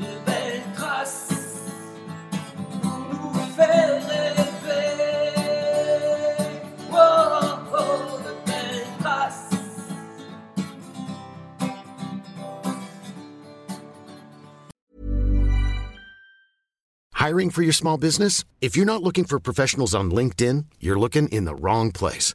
[0.00, 1.32] de belles traces
[2.82, 4.96] pour nous faire rêver.
[6.92, 9.56] Oh, oh, de belles traces.
[17.14, 18.44] Hiring for your small business?
[18.60, 22.34] If you're not looking for professionals on LinkedIn, you're looking in the wrong place.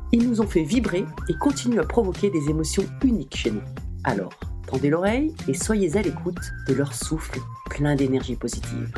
[0.13, 3.61] Ils nous ont fait vibrer et continuent à provoquer des émotions uniques chez nous.
[4.03, 4.33] Alors,
[4.67, 7.39] tendez l'oreille et soyez à l'écoute de leur souffle
[7.69, 8.91] plein d'énergie positive.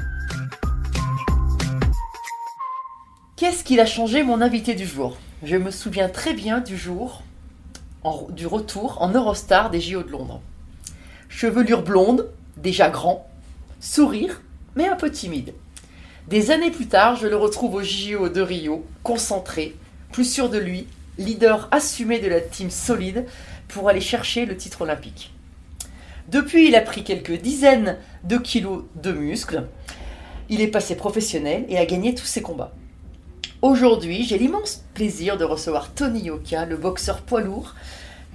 [3.36, 5.18] Qu'est-ce qu'il a changé mon invité du jour?
[5.44, 7.22] Je me souviens très bien du jour
[8.30, 10.42] du retour en Eurostar des JO de Londres.
[11.30, 13.30] Chevelure blonde, déjà grand,
[13.80, 14.42] sourire,
[14.76, 15.54] mais un peu timide.
[16.28, 19.76] Des années plus tard, je le retrouve au JO de Rio, concentré,
[20.12, 20.88] plus sûr de lui,
[21.18, 23.26] leader assumé de la team solide
[23.68, 25.32] pour aller chercher le titre olympique.
[26.30, 29.68] Depuis, il a pris quelques dizaines de kilos de muscles.
[30.50, 32.74] Il est passé professionnel et a gagné tous ses combats.
[33.62, 37.76] Aujourd'hui, j'ai l'immense plaisir de recevoir Tony Yoka, le boxeur poids lourd,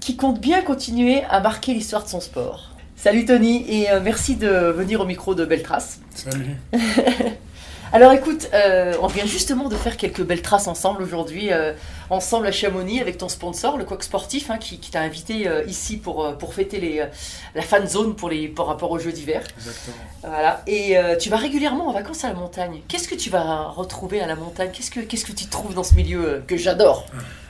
[0.01, 2.75] qui compte bien continuer à marquer l'histoire de son sport.
[2.97, 6.01] Salut Tony et euh, merci de venir au micro de Belle Trace.
[6.15, 6.57] Salut.
[7.93, 11.73] Alors écoute, euh, on vient justement de faire quelques belles traces ensemble aujourd'hui, euh,
[12.11, 15.65] ensemble à Chamonix avec ton sponsor, le Quack Sportif, hein, qui, qui t'a invité euh,
[15.65, 17.07] ici pour, pour fêter les,
[17.55, 19.43] la fan zone pour les, par rapport aux Jeux d'hiver.
[19.57, 19.97] Exactement.
[20.23, 20.63] Voilà.
[20.67, 22.83] Et tu vas régulièrement en vacances à la montagne.
[22.89, 24.71] Qu'est-ce que tu vas retrouver à la montagne?
[24.73, 27.07] Qu'est-ce que qu'est-ce que tu trouves dans ce milieu que j'adore?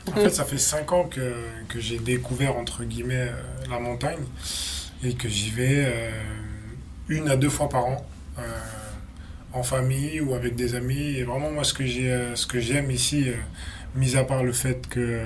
[0.06, 1.34] En fait, ça fait 5 ans que,
[1.68, 3.30] que j'ai découvert, entre guillemets,
[3.70, 4.24] la montagne
[5.02, 5.92] et que j'y vais
[7.08, 8.06] une à deux fois par an,
[9.58, 11.16] en famille ou avec des amis.
[11.16, 13.34] Et vraiment, moi, ce que j'ai, euh, ce que j'aime ici, euh,
[13.94, 15.20] mis à part le fait que,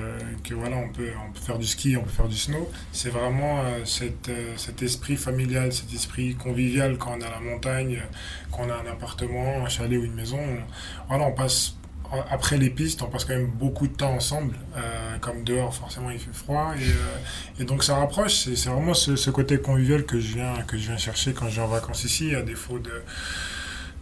[0.52, 3.60] voilà, on peut, on peut faire du ski, on peut faire du snow, c'est vraiment
[3.64, 8.70] euh, cet, esprit familial, cet esprit convivial quand on est à la montagne, euh, qu'on
[8.70, 10.38] a un appartement, un chalet ou une maison.
[10.38, 11.74] On- voilà, on passe
[12.30, 14.54] après les pistes, on passe quand même beaucoup de temps ensemble.
[15.22, 16.74] Comme dehors, forcément, il fait froid.
[17.58, 18.34] Et, donc, ça rapproche.
[18.54, 21.56] C'est vraiment ce, ce côté convivial que je, viens, que je viens chercher quand je
[21.56, 22.90] vais en vacances ici, à défaut de,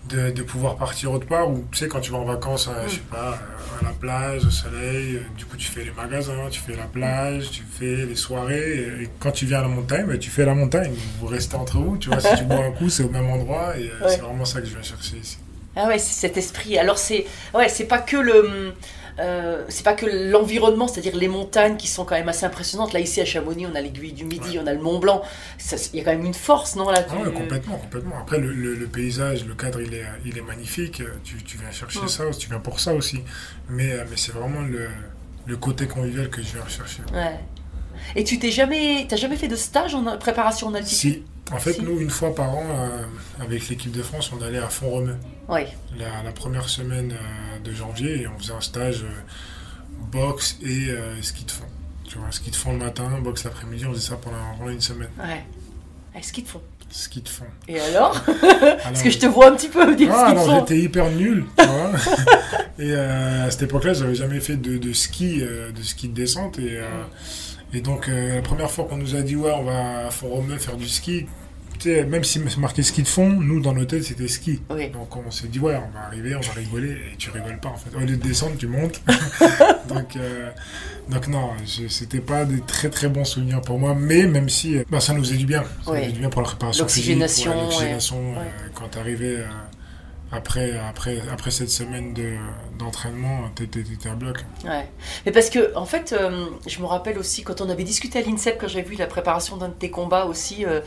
[0.08, 1.50] de, de pouvoir partir autre part.
[1.50, 3.90] Ou tu sais, quand tu vas en vacances, euh, je sais pas, euh, à la
[3.90, 7.62] plage, au soleil, euh, du coup, tu fais les magasins, tu fais la plage, tu
[7.70, 8.78] fais les soirées.
[9.02, 10.92] Et quand tu viens à la montagne, bah, tu fais la montagne.
[11.20, 11.96] Vous restez entre vous.
[11.98, 13.76] Tu vois, si tu bois un coup, c'est au même endroit.
[13.78, 14.08] Et Ouais.
[14.08, 15.38] c'est vraiment ça que je viens chercher ici.
[15.76, 16.76] Ah ouais, c'est cet esprit.
[16.78, 18.74] Alors c'est ouais, c'est pas que le
[19.18, 22.92] euh, c'est pas que l'environnement, c'est-à-dire les montagnes qui sont quand même assez impressionnantes.
[22.92, 25.22] Là ici à Chamonix, on a l'aiguille du Midi, on a le Mont Blanc.
[25.92, 28.18] Il y a quand même une force, non là Ah ouais, tu- complètement, complètement.
[28.20, 31.02] Après, le, le- le paysage, le cadre, il est, il est magnifique.
[31.24, 33.20] Tu, tu viens chercher ça, tu viens pour ça aussi.
[33.68, 34.88] Mais, euh, mais c'est vraiment le,
[35.46, 37.02] le côté convivial que je viens rechercher.
[38.16, 41.12] Et tu t'es jamais, t'as jamais fait de stage en préparation en altitude?
[41.12, 41.22] Si,
[41.52, 41.82] En fait, Si.
[41.82, 43.02] nous, une fois par an, euh,
[43.44, 45.16] avec l'équipe de France, on allait à Font-Romeu.
[45.48, 45.62] Oui.
[45.98, 49.08] La, la première semaine euh, de janvier, et on faisait un stage euh,
[50.12, 50.88] boxe et
[51.22, 51.64] ski de fond.
[52.08, 54.80] Tu vois, ski de fond le matin, boxe l'après-midi, on faisait ça pendant, pendant une
[54.80, 55.10] semaine.
[55.18, 55.44] Ouais.
[56.14, 56.60] Ah, ski de fond.
[56.90, 57.44] Ski de fond.
[57.68, 60.34] Et alors Parce Alors, que je te vois un petit peu me dire Ah ski
[60.34, 60.58] de fond.
[60.60, 61.92] j'étais hyper nul, tu vois.
[62.80, 66.14] et euh, à cette époque-là, j'avais jamais fait de, de ski, euh, de ski de
[66.14, 66.58] descente.
[66.58, 66.88] Et, euh,
[67.72, 70.76] et donc, la première fois qu'on nous a dit, ouais, on va à Font-Romeu faire
[70.76, 71.26] du ski,
[71.86, 74.60] même si c'est marqué ski de fond, nous, dans l'hôtel, c'était ski.
[74.70, 74.88] Oui.
[74.90, 76.92] Donc, on s'est dit, ouais, on va arriver, on va rigoler.
[77.12, 77.94] Et tu rigoles pas, en fait.
[77.96, 79.00] Au lieu de descendre, tu montes.
[79.88, 80.50] donc, euh,
[81.08, 81.50] donc, non,
[81.88, 83.94] c'était pas des très, très bons souvenirs pour moi.
[83.98, 85.62] Mais même si, euh, bah, ça nous faisait du bien.
[85.84, 85.98] Ça Oui.
[85.98, 87.18] nous faisait du bien pour la préparation physique.
[87.18, 89.36] L'oxygénation, Ouais, euh, quand t'arrivais...
[89.38, 89.46] euh,
[90.32, 92.36] après, après, après cette semaine de,
[92.80, 94.38] d'entraînement, t'étais, à bloc.
[94.64, 94.86] Ouais.
[95.24, 98.22] Mais parce que, en fait, euh, je me rappelle aussi quand on avait discuté à
[98.22, 100.80] l'INSEP, quand j'ai vu la préparation d'un de tes combats aussi, euh,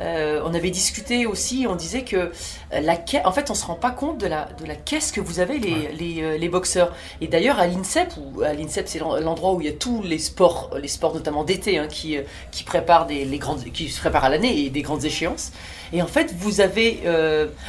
[0.00, 2.30] euh, on avait discuté aussi, on disait que
[2.70, 5.20] la ca- en fait, on se rend pas compte de la, de la caisse que
[5.20, 5.92] vous avez, les, Ouais.
[5.98, 6.92] les, les boxeurs.
[7.20, 10.02] Et d'ailleurs, à l'INSEP, ou à l'INSEP, c'est l'en- l'endroit où il y a tous
[10.02, 12.16] les sports, les sports notamment d'été, hein, qui,
[12.52, 15.52] qui préparent des, les grandes, qui se préparent à l'année et des grandes échéances.
[15.92, 17.00] Et en fait, vous avez,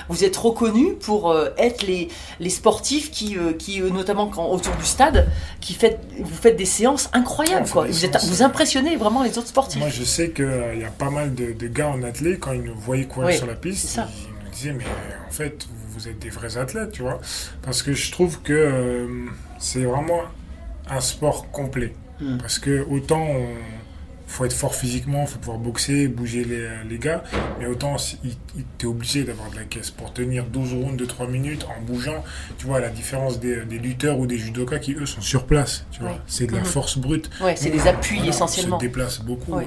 [0.10, 2.10] vous êtes reconnus pour être les,
[2.42, 3.38] les sportifs qui,
[3.70, 5.28] qui euh, notamment quand, autour du stade,
[5.62, 7.70] qui fait, vous faites des séances incroyables.
[7.70, 7.86] Quoi.
[7.86, 9.80] Vous, êtes, séances, vous euh, impressionnez vraiment les autres sportifs.
[9.80, 12.64] Moi, je sais qu'il y a pas mal de, de gars en athlète, quand ils
[12.64, 14.86] nous voyaient courir Oui, sur la piste, ils nous disaient, mais
[15.28, 17.20] en fait, vous êtes des vrais athlètes, tu vois.
[17.62, 19.08] Parce que je trouve que euh,
[19.60, 20.22] c'est vraiment
[20.90, 21.94] un sport complet.
[22.20, 22.38] Hmm.
[22.38, 23.48] Parce que autant on
[24.30, 27.24] faut être fort physiquement, faut pouvoir boxer, bouger les, les gars,
[27.60, 27.96] mais autant
[28.78, 32.24] t'es obligé d'avoir de la caisse pour tenir 12 rounds de 3 minutes en bougeant.
[32.60, 35.46] Tu vois, à la différence des, des lutteurs ou des judokas qui eux sont sur
[35.46, 36.20] place, tu vois.
[36.28, 36.66] C'est de la Mhm.
[36.66, 37.30] force brute.
[37.42, 38.76] Ouais, c'est des appuis voilà, essentiellement.
[38.78, 39.56] On se déplace beaucoup.
[39.56, 39.66] Euh,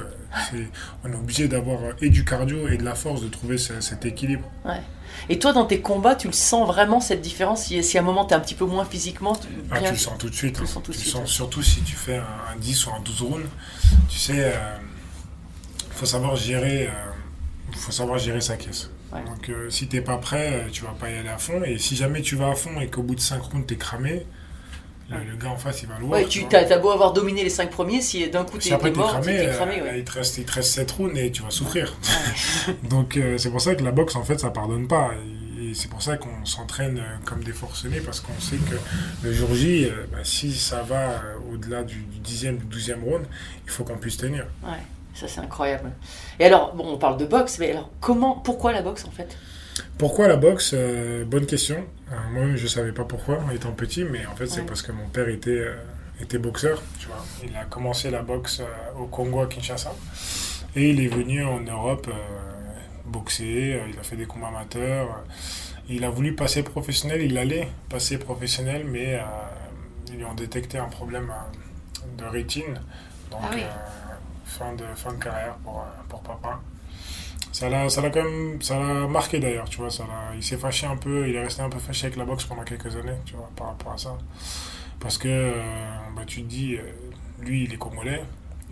[1.05, 3.81] on est obligé d'avoir euh, et du cardio et de la force, de trouver ce-
[3.81, 4.49] cet équilibre.
[4.64, 4.81] Ouais.
[5.29, 7.64] Et toi, dans tes combats, tu le sens vraiment cette différence?
[7.64, 9.90] Si, si à un moment tu es un petit peu moins physiquement tu, Ah, tu
[9.93, 10.55] le sens tout de suite.
[10.55, 10.70] Tu le hein.
[10.70, 13.00] sens tout de Tu suite, sens surtout si tu fais un, un 10 ou un
[13.00, 13.46] 12 rounds.
[14.08, 14.52] Tu sais,
[15.88, 16.87] il faut savoir gérer.
[16.87, 16.90] euh,
[17.76, 18.90] faut savoir gérer sa caisse.
[19.12, 19.23] Ouais.
[19.25, 21.62] Donc euh, si t'es pas prêt, euh, tu vas pas y aller à fond.
[21.64, 24.26] Et si jamais tu vas à fond et qu'au bout de 5 rounds t'es cramé,
[25.12, 26.20] le, gars en face il va le voir.
[26.20, 29.40] Ouais, tu as, beau avoir dominé les cinq premiers, si d'un coup t'es mort, cramé,
[29.40, 29.82] euh, cramé.
[29.82, 29.98] ouais.
[29.98, 31.94] il, te reste, il te reste 7 rounds et tu vas souffrir.
[32.88, 35.10] Donc euh, c'est pour ça que la boxe en fait ça pardonne pas.
[35.14, 35.42] Et,
[35.74, 38.76] c'est pour ça qu'on s'entraîne euh, comme des forcenés parce qu'on sait que
[39.22, 43.02] le jour J, euh, bah, si ça va euh, au-delà du, du 10e, du 12e
[43.02, 43.24] round,
[43.64, 44.46] il faut qu'on puisse tenir.
[44.62, 44.78] Ouais,
[45.14, 45.92] ça c'est incroyable.
[46.38, 49.36] Et alors, bon, on parle de boxe, mais alors comment, pourquoi la boxe en fait?
[49.98, 51.84] Pourquoi la boxe Euh, Bonne question.
[52.10, 54.66] Euh, Moi-même je savais pas pourquoi étant petit, mais en fait c'est Ouais.
[54.66, 55.74] parce que mon père était, euh,
[56.20, 56.82] était boxeur.
[56.98, 57.24] Tu vois.
[57.44, 59.94] Il a commencé la boxe euh, au Congo à Kinshasa.
[60.76, 62.08] Et il est venu en Europe
[63.04, 65.22] boxer, il a fait des combats amateurs.
[65.88, 69.20] il a voulu passer professionnel, il allait passer professionnel, mais
[70.08, 71.30] ils lui ont détecté un problème
[72.16, 72.80] de rétine.
[73.30, 73.62] Donc, Ah oui.
[74.46, 76.60] fin, de, fin de carrière pour, pour papa.
[77.52, 79.90] Ça l'a, ça l'a quand même, ça l'a marqué d'ailleurs, tu vois.
[79.90, 82.25] Ça l'a- il s'est fâché un peu, il est resté un peu fâché avec la
[82.25, 84.16] boxe pendant quelques années, tu vois, par rapport à ça.
[85.00, 85.52] Parce que, euh,
[86.16, 86.81] bah, tu te dis, euh,
[87.40, 88.22] lui, il est congolais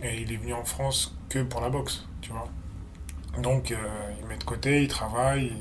[0.03, 2.49] et il est venu en France que pour la boxe, tu vois.
[3.43, 3.77] Donc, euh,
[4.21, 5.53] il met de côté, il travaille,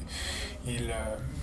[0.65, 0.93] il, il, euh,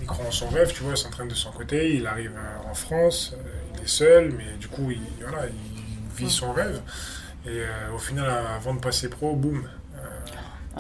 [0.00, 2.33] il croit en son rêve, tu vois, il s'entraîne de son côté, il arrive
[2.71, 3.35] en France,
[3.77, 6.81] il est seul, mais du coup, il, voilà, il vit son rêve.
[7.47, 7.62] Et
[7.95, 9.69] au final, avant de passer pro, boum,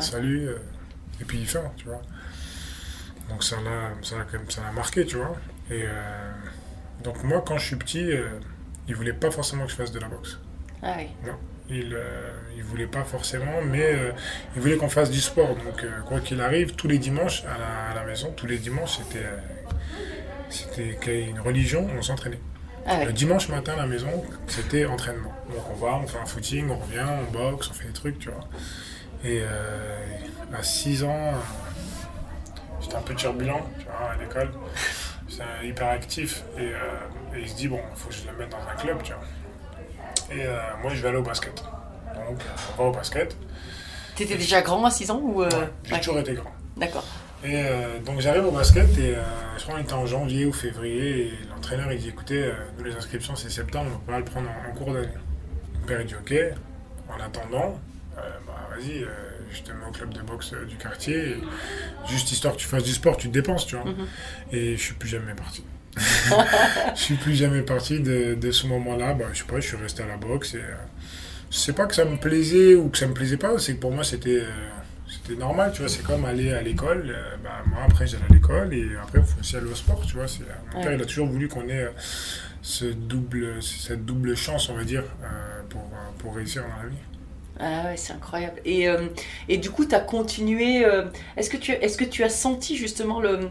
[0.00, 0.50] salut,
[1.20, 2.02] et puis il fait, tu vois.
[3.28, 5.36] Donc ça l'a, ça même, ça l'a marqué, tu vois.
[5.70, 6.32] Et euh,
[7.02, 8.28] donc moi, quand je suis petit, euh,
[8.88, 10.38] il voulait pas forcément que je fasse de la boxe.
[10.82, 11.08] Ah oui.
[11.68, 14.12] Il, euh, il voulait pas forcément, mais euh,
[14.54, 15.56] il voulait qu'on fasse du sport.
[15.56, 18.58] Donc, euh, quoi qu'il arrive, tous les dimanches à la, à la maison, tous les
[18.58, 19.26] dimanches, c'était
[20.48, 22.38] c'était une religion, on s'entraînait.
[22.86, 25.34] Ah Le dimanche matin à la maison, c'était entraînement.
[25.50, 28.20] Donc, on va, on fait un footing, on revient, on boxe, on fait des trucs,
[28.20, 28.48] tu vois.
[29.24, 30.06] Et euh,
[30.56, 31.32] à 6 ans, euh,
[32.80, 34.50] j'étais un peu turbulent, tu vois, à l'école.
[35.28, 36.44] J'étais hyper actif.
[36.56, 38.76] Et, euh, et il se dit, bon, il faut que je le mette dans un
[38.76, 39.22] club, tu vois.
[40.34, 41.54] Et euh, moi, je vais aller au basket.
[42.14, 42.38] Donc,
[42.78, 43.36] on va au basket.
[44.14, 46.00] T'étais déjà grand à 6 ans ou euh, Ouais, J'ai ouais.
[46.00, 46.50] toujours été grand.
[46.76, 47.04] D'accord.
[47.44, 49.14] Et euh, donc j'arrive au basket et
[49.58, 52.96] je crois qu'on était en janvier ou février et l'entraîneur il dit écoutez, nous les
[52.96, 55.08] inscriptions c'est septembre, on va le prendre en, en cours d'année.
[55.80, 56.34] Mon père il dit ok,
[57.10, 57.78] en attendant,
[58.78, 59.08] vas-y, euh,
[59.52, 61.36] je te mets au club de boxe euh, du quartier, et
[62.08, 63.84] juste histoire que tu fasses du sport, tu te dépenses, tu vois.
[63.90, 64.06] Mhm.
[64.52, 65.64] Et je suis plus jamais parti.
[66.94, 69.76] je suis plus jamais parti de, de ce moment-là, bah, je sais pas, je suis
[69.76, 70.74] resté à la boxe et euh,
[71.50, 73.92] c'est pas que ça me plaisait ou que ça me plaisait pas, c'est que pour
[73.92, 74.50] moi c'était euh,
[75.08, 75.88] C'était normal, tu vois.
[75.88, 77.04] C'est comme aller à l'école.
[77.08, 80.04] euh, bah, moi, après, j'allais à l'école et après, il faut aussi aller au sport,
[80.04, 80.26] tu vois.
[80.72, 80.84] Mon Ouais.
[80.84, 81.90] père, il a toujours voulu qu'on ait euh,
[82.60, 86.96] ce double, cette double chance, on va dire, euh, pour, pour réussir dans la vie.
[87.58, 88.60] Ah ouais, c'est incroyable.
[88.64, 89.06] Et, euh,
[89.48, 90.84] et du coup, tu as continué.
[90.84, 91.04] euh,
[91.36, 93.50] est-ce, que tu, est-ce que tu as senti justement le,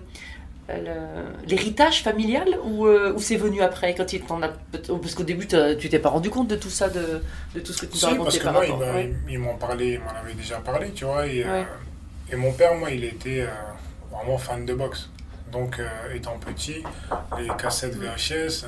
[1.47, 4.49] l'héritage familial ou, euh, ou c'est venu après quand il t'en a,
[5.01, 7.21] Parce qu'au début, tu t'es pas rendu compte de tout ça, de,
[7.53, 8.79] de tout ce que tu Si, que par moi, rapport.
[8.79, 9.13] m'a- ouais.
[9.29, 11.27] ils m'ont parlé, ils m'en avaient déjà parlé, tu vois.
[11.27, 11.65] Et, euh, Ouais.
[12.31, 13.47] et mon père, moi, il était euh,
[14.11, 15.09] vraiment fan de boxe.
[15.51, 16.83] Donc, euh, étant petit,
[17.39, 18.67] les cassettes VHS, euh,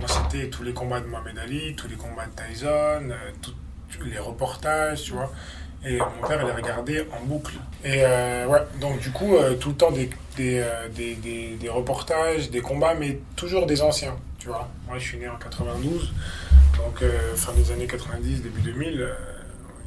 [0.00, 2.66] moi, c'était tous les combats de Mohamed Ali, tous les combats de Tyson,
[3.10, 3.52] euh, tout-
[4.04, 5.32] les reportages, tu vois.
[5.86, 7.54] Et mon père, il les regardait en boucle.
[7.84, 11.54] Et euh, ouais, donc du coup, euh, tout le temps des, des, euh, des, des-
[11.54, 14.68] des reportages, des combats, mais toujours des anciens, tu vois.
[14.88, 16.12] Moi, je suis né en 92,
[16.76, 19.12] donc euh, fin des années 90, début 2000, euh,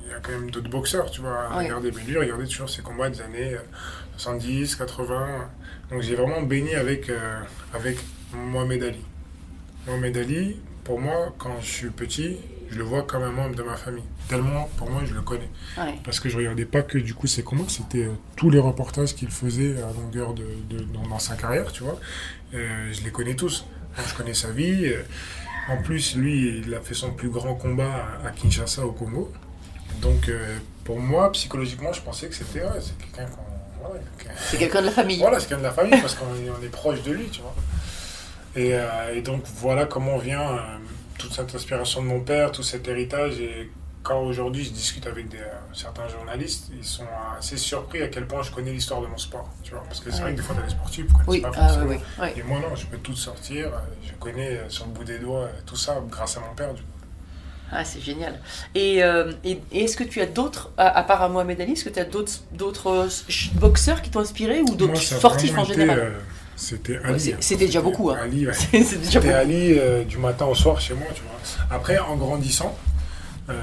[0.05, 1.50] il y a quand même d'autres boxeurs, tu vois.
[1.58, 1.65] Ouais.
[1.65, 3.60] Regardez, mais lui, regardez toujours ces combats des années euh,
[4.17, 5.50] 70, 80.
[5.91, 7.12] Donc j'ai vraiment baigné avec,
[7.74, 7.98] avec
[8.34, 9.01] Mohamed Ali.
[9.88, 12.38] Mohamed Ali, pour moi, quand je suis petit,
[12.71, 14.03] je le vois comme un membre de ma famille.
[14.29, 15.49] Tellement, pour moi, je le connais.
[15.77, 15.95] Ouais.
[16.05, 19.13] Parce que je regardais pas que du coup ses combats, c'était euh, tous les reportages
[19.13, 21.99] qu'il faisait à longueur de, de- dans, dans sa carrière, tu vois.
[22.53, 23.65] Euh, je les connais tous.
[23.97, 24.85] Donc, je connais sa vie.
[24.85, 25.03] euh,
[25.69, 27.91] En plus, lui, il a fait son plus grand combat
[28.23, 29.31] à, à Kinshasa, au Congo.
[30.01, 30.31] Donc,
[30.85, 33.29] pour moi, psychologiquement, je pensais que c'était ouais, quelqu'un
[33.81, 33.99] voilà,
[34.37, 35.19] C'est quelqu'un de la famille.
[35.19, 37.53] voilà, c'est quelqu'un de la famille parce qu'on est, proche de lui, tu vois.
[38.55, 38.73] Et,
[39.15, 40.57] et donc voilà comment vient
[41.21, 43.39] toute cette inspiration de mon père, tout cet héritage.
[43.39, 43.69] Et
[44.03, 47.05] quand aujourd'hui je discute avec des, euh, certains journalistes, ils sont
[47.37, 49.83] assez surpris à quel point je connais l'histoire de mon sport, tu vois.
[49.83, 50.23] Parce que c'est Ouais.
[50.23, 51.85] vrai que des fois, dans les sportifs, vous Oui, pas ah, forcément.
[51.87, 52.27] oui, oui.
[52.37, 53.69] Et moi, non, je peux tout sortir.
[54.03, 56.73] Je connais euh, sur le bout des doigts euh, tout ça grâce à mon père.
[56.73, 56.87] Du coup.
[57.73, 58.37] Ah, c'est génial.
[58.75, 61.71] Et, euh, et, et est-ce que tu as d'autres, à, à part à Mohamed Ali,
[61.73, 63.07] est-ce que tu as d'autres,
[63.53, 65.99] boxeurs qui t'ont inspiré ou d'autres sportifs en général?
[65.99, 66.11] euh,
[66.62, 67.34] C'était Ali.
[67.34, 67.38] hein.
[67.39, 68.18] c'était déjà beaucoup, hein.
[68.22, 68.53] Ali, ouais.
[68.84, 69.34] C'était.
[69.34, 71.32] Ali euh, du matin au soir chez moi, tu vois.
[71.75, 72.77] Après, en grandissant,
[73.50, 73.53] euh,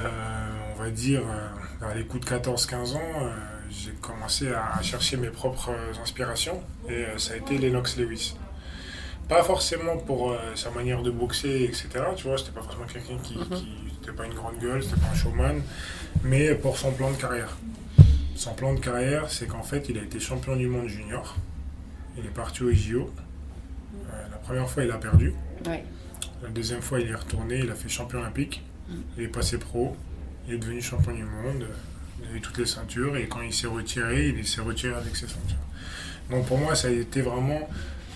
[0.76, 1.48] on va dire, euh,
[1.80, 3.30] dans les coups de 14-15 ans, euh,
[3.70, 8.34] j'ai commencé à chercher mes propres euh, inspirations et euh, ça a été Lennox Lewis.
[9.28, 11.88] Pas forcément pour euh, sa manière de boxer, etc.
[12.16, 13.44] Tu vois, c'était pas forcément quelqu'un qui, Mhm.
[13.58, 13.68] qui
[14.00, 15.60] c'était pas une grande gueule, c'était pas un showman,
[16.24, 17.56] mais pour son plan de carrière.
[18.34, 21.36] Son plan de carrière, c'est qu'en fait, il a été champion du monde junior.
[22.18, 23.10] Il est parti au JO.
[23.94, 25.32] Euh, la première fois, il a perdu.
[25.66, 25.84] Ouais.
[26.42, 28.62] La deuxième fois, il est retourné, il a fait champion olympique.
[28.88, 28.94] Mm.
[29.16, 29.96] Il est passé pro,
[30.46, 31.66] il est devenu champion du monde.
[32.22, 35.14] Il a eu toutes les ceintures et quand il s'est retiré, il s'est retiré avec
[35.16, 35.56] ses ceintures.
[36.30, 37.68] Donc pour moi, ça a été vraiment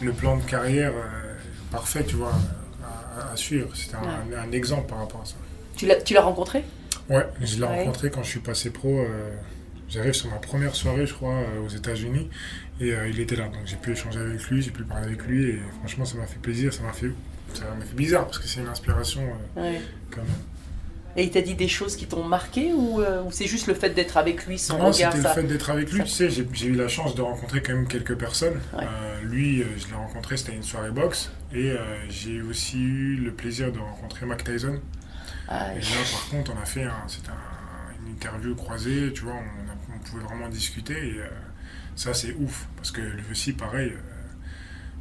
[0.03, 1.35] le plan de carrière euh,
[1.71, 2.35] parfait, tu vois,
[2.85, 3.75] à, à suivre.
[3.75, 5.35] C'était un, un exemple par rapport à ça.
[5.77, 6.65] Tu l'as, tu l'as rencontré?
[7.09, 7.79] Ouais, je l'ai Ouais.
[7.79, 8.89] rencontré quand je suis passé pro.
[9.01, 9.35] euh,
[9.93, 12.31] J'arrive sur ma première soirée, je crois, euh, aux États-Unis,
[12.81, 13.45] et euh, il était là.
[13.45, 16.27] Donc j'ai pu échanger avec lui, j'ai pu parler avec lui, et franchement, ça m'a
[16.27, 17.11] fait plaisir, ça m'a fait,
[17.53, 19.21] ça m'a fait bizarre parce que c'est une inspiration
[19.59, 19.81] euh, Ouais.
[20.11, 20.31] quand même.
[21.15, 23.75] Et il t'a dit des choses qui t'ont marqué ou, euh, ou c'est juste le
[23.75, 25.99] fait d'être avec lui, son Non, regard c'était ça le fait d'être avec lui.
[25.99, 28.59] ça- Tu sais, j'ai eu la chance de rencontrer quand même quelques personnes.
[28.73, 28.85] Ouais.
[28.85, 31.31] Euh, lui, euh, je l'ai rencontré, c'était une soirée boxe.
[31.55, 31.75] Et
[32.09, 34.81] j'ai aussi eu le plaisir de rencontrer Mac Tyson.
[35.49, 36.95] Ah, Et là, par contre, on a fait un,
[38.07, 39.72] une interview croisée, tu vois, on
[40.03, 40.95] pouvait vraiment discuter.
[41.15, 41.27] Et euh,
[41.97, 42.69] ça, c'est ouf.
[42.77, 43.99] Parce que lui aussi, pareil, euh,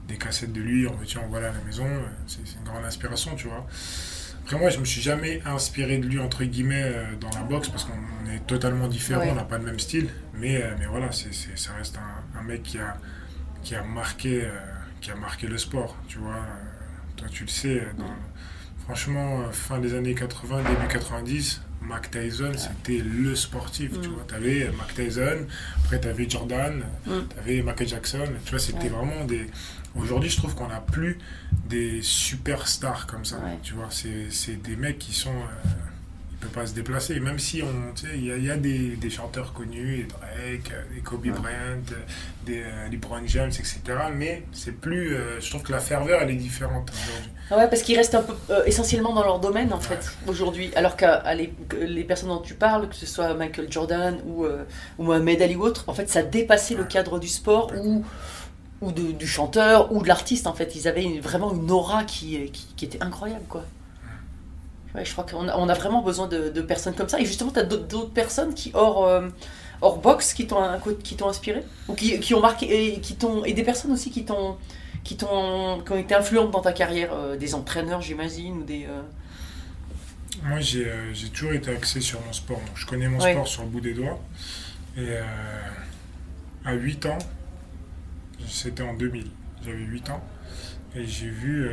[0.07, 2.83] des cassettes de lui, en veux-tu, en voilà à la maison, euh, c'est une grande
[2.85, 3.65] inspiration, tu vois.
[4.43, 7.69] Après, moi, je me suis jamais inspiré de lui, entre guillemets, euh, dans la boxe,
[7.69, 7.93] parce qu'on
[8.25, 9.29] on est totalement différents, Ouais.
[9.31, 10.09] on n'a pas le même style.
[10.33, 12.97] Mais, euh, mais voilà, c'est ça reste un, un mec qui a,
[13.63, 14.49] qui, a marqué, euh,
[14.99, 16.39] qui a marqué le sport, tu vois.
[17.17, 18.15] Toi, tu le sais, dans-
[18.83, 24.11] franchement, fin des années 80, début 90, Mac Tyson, c'était le sportif, tu Mm.
[24.13, 24.23] vois.
[24.27, 25.45] Tu avais Mac Tyson,
[25.83, 27.11] après tu avais Jordan, Mm.
[27.29, 28.89] tu avais Michael Jackson, tu vois, c'était Ouais.
[28.89, 29.47] vraiment des...
[29.95, 31.17] Aujourd'hui, je trouve qu'on n'a plus
[31.67, 33.57] des superstars comme ça, Ouais.
[33.63, 33.87] tu vois.
[33.89, 35.29] C'est c'est des mecs qui sont...
[35.31, 35.67] euh,
[36.41, 39.53] peuvent pas se déplacer, même si on, il y a, y a des, des chanteurs
[39.53, 41.31] connus, Drake, euh, des Kobe Ouais.
[41.31, 41.95] Bryant, euh,
[42.45, 43.79] des euh, LeBron James, etc.
[44.13, 45.15] Mais c'est plus...
[45.15, 47.31] euh, je trouve que la ferveur, elle est différente aujourd'hui.
[47.51, 50.71] Ah Ouais, parce qu'ils restent un peu euh, essentiellement dans leur domaine en fait aujourd'hui.
[50.75, 51.05] Alors que
[51.35, 54.63] les, les personnes dont tu parles, que ce soit Michael Jordan ou, euh,
[54.97, 56.87] ou Mohamed Ali ou autre, en fait, ça dépassait le Ouais.
[56.87, 58.03] cadre du sport ou,
[58.81, 60.47] ou de- du chanteur ou de l'artiste.
[60.47, 63.63] En fait, ils avaient une- vraiment une aura qui, qui, qui était incroyable quoi.
[64.95, 67.19] Ouais, je crois qu'on a, on a vraiment besoin de, de personnes comme ça.
[67.19, 69.27] Et justement, tu as d'autres d'autres personnes qui, hors, euh,
[69.81, 70.61] hors boxe, qui t'ont
[71.03, 71.63] qui t'ont inspiré?
[71.87, 72.95] Ou qui, qui ont marqué.
[72.95, 74.57] Et, qui t'ont- et des personnes aussi qui t'ont
[75.03, 78.85] qui, t'ont- qui ont été influentes dans ta carrière euh, Des entraîneurs, j'imagine ou des,
[78.85, 79.01] euh,
[80.43, 82.57] Moi, j'ai euh, j'ai toujours été axé sur mon sport.
[82.57, 83.31] Donc, je connais mon Ouais.
[83.33, 84.19] sport sur le bout des doigts.
[84.97, 85.17] Et
[86.65, 87.17] à 8 ans,
[88.47, 89.27] c'était en 2000,
[89.63, 90.21] j'avais 8 ans,
[90.95, 91.71] et j'ai vu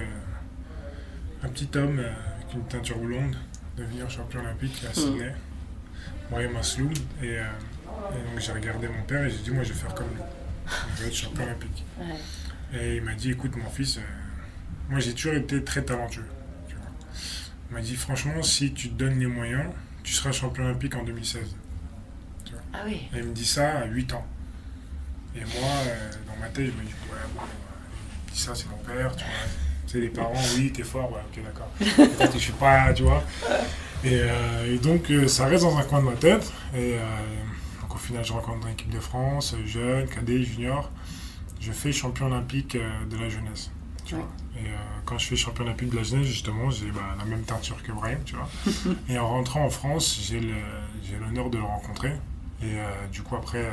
[1.42, 2.00] un petit homme
[2.54, 3.36] une teinture blonde
[3.76, 5.32] devenir champion olympique à Sydney,
[6.30, 6.92] Brahim Asloum.
[7.22, 7.44] Et, euh,
[8.12, 10.22] et donc j'ai regardé mon père et j'ai dit, moi je vais faire comme lui.
[10.96, 11.84] Je vais être champion olympique.
[11.98, 12.78] Ouais.
[12.78, 14.00] Et il m'a dit, écoute mon fils, euh,
[14.88, 16.26] moi j'ai toujours été très talentueux.
[16.68, 16.90] tu vois.
[17.70, 19.64] Il m'a dit, franchement, si tu te donnes les moyens,
[20.02, 21.56] tu seras champion olympique en 2016.
[22.72, 23.08] Ah oui.
[23.14, 24.26] Et il me dit ça à 8 ans.
[25.34, 27.44] Et moi, euh, dans ma tête, je me dis, ouais, bon, euh,
[28.26, 29.32] il dit ça, c'est mon père, tu vois.
[29.88, 31.68] Sais, les parents, oui, t'es fort, ouais, ok, d'accord.
[31.96, 33.22] Peut-être que je suis pas, tu vois.
[34.04, 36.52] Et, euh, et donc, euh, ça reste dans un coin de ma tête.
[36.74, 36.98] Et euh,
[37.80, 40.90] donc, au final, je rencontre dans l'équipe de France, jeune, cadet, junior.
[41.58, 43.70] Je fais champion olympique euh, de la jeunesse.
[44.04, 44.28] Tu vois.
[44.56, 44.76] Et euh,
[45.06, 47.90] quand je fais champion olympique de la jeunesse, justement, j'ai bah, la même teinture que
[47.90, 48.48] Brahim, tu vois.
[49.08, 50.38] et en rentrant en France, j'ai
[51.18, 52.12] l'honneur de le rencontrer.
[52.62, 52.76] Et
[53.12, 53.64] du coup, après,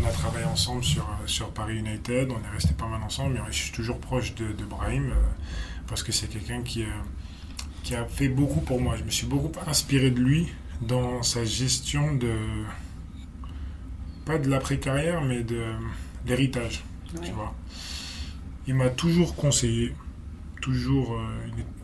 [0.00, 2.30] on a travaillé ensemble sur, euh, sur Paris United.
[2.30, 5.14] On est resté pas mal ensemble, mais je suis toujours proche de, de Brahim euh,
[5.86, 6.88] parce que c'est quelqu'un qui, euh,
[7.82, 8.96] qui a fait beaucoup pour moi.
[8.96, 10.48] Je me suis beaucoup inspiré de lui
[10.80, 12.32] dans sa gestion de.
[14.24, 15.62] pas de l'après-carrière, mais de
[16.26, 16.82] l'héritage.
[17.14, 17.26] Ouais.
[17.26, 17.54] Tu vois.
[18.66, 19.94] Il m'a toujours conseillé,
[20.60, 21.18] toujours,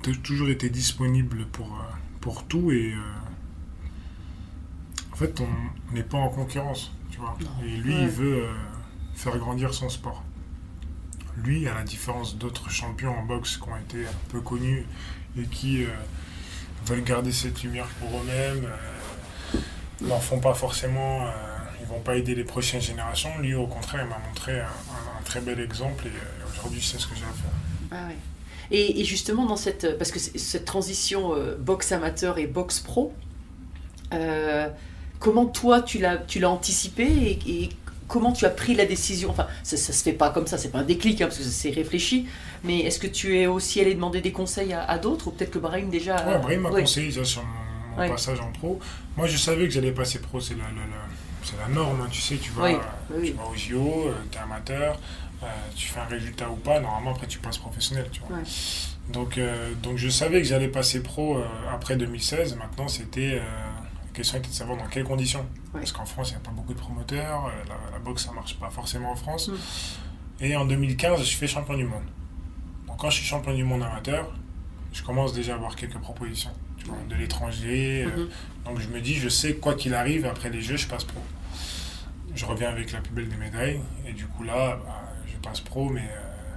[0.05, 1.85] il a toujours été disponible pour,
[2.21, 2.95] pour tout et
[5.13, 7.37] en fait on n'est pas en concurrence, tu vois.
[7.41, 7.65] Non.
[7.67, 8.03] Et lui Ouais.
[8.03, 8.53] il veut euh,
[9.15, 10.23] faire grandir son sport.
[11.43, 14.87] Lui, à la différence d'autres champions en boxe qui ont été un peu connus
[15.39, 15.89] et qui euh,
[16.87, 19.59] veulent garder cette lumière pour eux-mêmes, euh,
[20.07, 21.27] n'en font pas forcément,
[21.81, 23.31] ils vont pas aider les prochaines générations.
[23.39, 26.99] Lui, au contraire, il m'a montré un, un- un très bel exemple et aujourd'hui, sais
[26.99, 27.51] ce que j'ai à faire.
[27.93, 28.17] Ah ouais.
[28.71, 33.15] Et, justement, dans cette, parce que c'est- cette transition euh, boxe amateur et boxe pro,
[34.13, 34.69] euh,
[35.19, 37.69] comment toi tu l'as, tu l'as anticipé et, et
[38.09, 39.31] comment tu as pris la décision?
[39.31, 41.45] Enfin, ça, ça se fait pas comme ça, c'est pas un déclic hein, parce que
[41.45, 42.27] c'est réfléchi.
[42.65, 45.51] Mais est-ce que tu es aussi allé demander des conseils à, à d'autres ou peut-être
[45.53, 46.81] que Brahim déjà Ouais, Brahim m'a ouais.
[46.83, 47.49] conseillé déjà sur mon,
[47.97, 48.09] mon Ouais.
[48.09, 48.79] passage en pro.
[49.17, 51.07] Moi, je savais que j'allais passer pro, c'est la, la- la-
[51.43, 52.79] c'est la norme, hein, tu sais, tu vas, Oui, euh,
[53.13, 53.31] oui, oui.
[53.31, 54.99] tu vas au JO, tu es amateur,
[55.43, 58.37] euh, tu fais un résultat ou pas, normalement après tu passes professionnel, tu vois.
[58.39, 58.43] Ouais.
[59.13, 63.41] Donc, euh, donc je savais que j'allais passer pro euh, après 2016, maintenant c'était...
[64.17, 65.41] la question était de savoir dans quelles conditions.
[65.75, 65.81] Ouais.
[65.81, 68.33] Parce qu'en France, il n'y a pas beaucoup de promoteurs, euh, la, la boxe, ça
[68.33, 69.49] marche pas forcément en France.
[69.49, 70.45] Mm.
[70.45, 72.05] Et en 2015, je fais champion du monde.
[72.87, 74.33] Donc quand je suis champion du monde amateur,
[74.93, 78.05] je commence déjà à avoir quelques propositions tu vois, de l'étranger.
[78.07, 78.29] euh, Mhm.
[78.65, 81.21] donc je me dis, je sais, quoi qu'il arrive, après les Jeux, je passe pro.
[82.35, 83.81] Je reviens avec la plus belle des médailles.
[84.07, 86.57] Et du coup là, bah, je passe pro, mais euh,